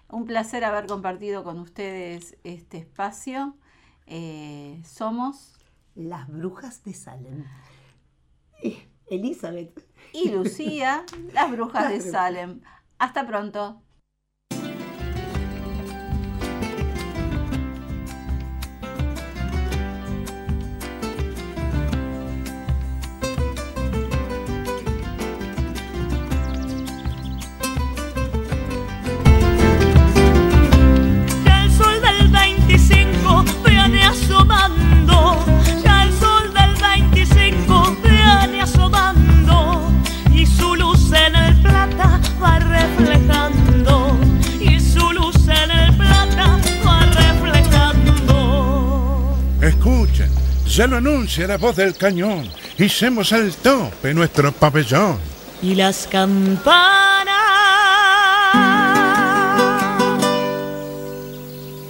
Un 0.08 0.24
placer 0.26 0.64
haber 0.64 0.86
compartido 0.86 1.44
con 1.44 1.58
ustedes 1.58 2.36
este 2.44 2.78
espacio. 2.78 3.56
Eh, 4.06 4.80
somos 4.84 5.58
Las 5.94 6.28
brujas 6.28 6.84
de 6.84 6.92
Salem. 6.94 7.44
Elizabeth. 9.08 9.86
y 10.12 10.30
Lucía, 10.30 11.04
las 11.32 11.50
brujas 11.50 11.88
de. 11.88 12.00
Salem. 12.12 12.60
Hasta 12.98 13.26
pronto. 13.26 13.82
Ya 50.76 50.86
lo 50.86 50.98
anuncia 50.98 51.46
la 51.46 51.56
voz 51.56 51.74
del 51.76 51.96
cañón. 51.96 52.50
Hicemos 52.76 53.32
al 53.32 53.50
tope 53.54 54.12
nuestro 54.12 54.52
pabellón. 54.52 55.18
y 55.62 55.74
las 55.74 56.06
campanas 56.06 57.34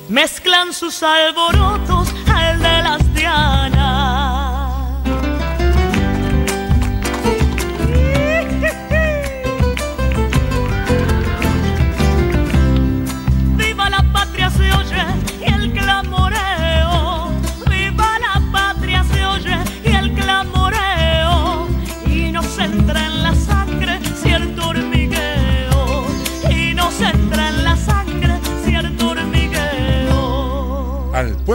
mezclan 0.09 0.72
sus 0.72 1.03
alborotos 1.03 1.95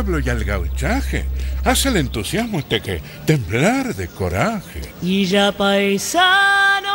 pueblo 0.04 0.20
y 0.20 0.30
al 0.30 0.43
gauchaje 0.43 1.26
hace 1.64 1.89
el 1.89 1.97
entusiasmo 1.97 2.58
este 2.58 2.82
que 2.82 3.02
temblar 3.28 3.93
de 3.93 4.08
coraje. 4.08 4.82
Y 5.02 5.26
ya 5.26 5.52
paisano 5.52 6.89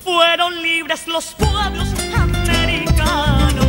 fueron 0.00 0.62
libres 0.62 1.06
los 1.08 1.34
pueblos 1.34 1.88
americanos. 2.14 3.66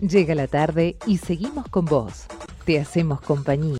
Llega 0.00 0.34
la 0.34 0.46
tarde 0.46 0.96
y 1.06 1.18
seguimos 1.18 1.68
con 1.68 1.84
vos. 1.84 2.24
Te 2.64 2.80
hacemos 2.80 3.20
compañía. 3.20 3.74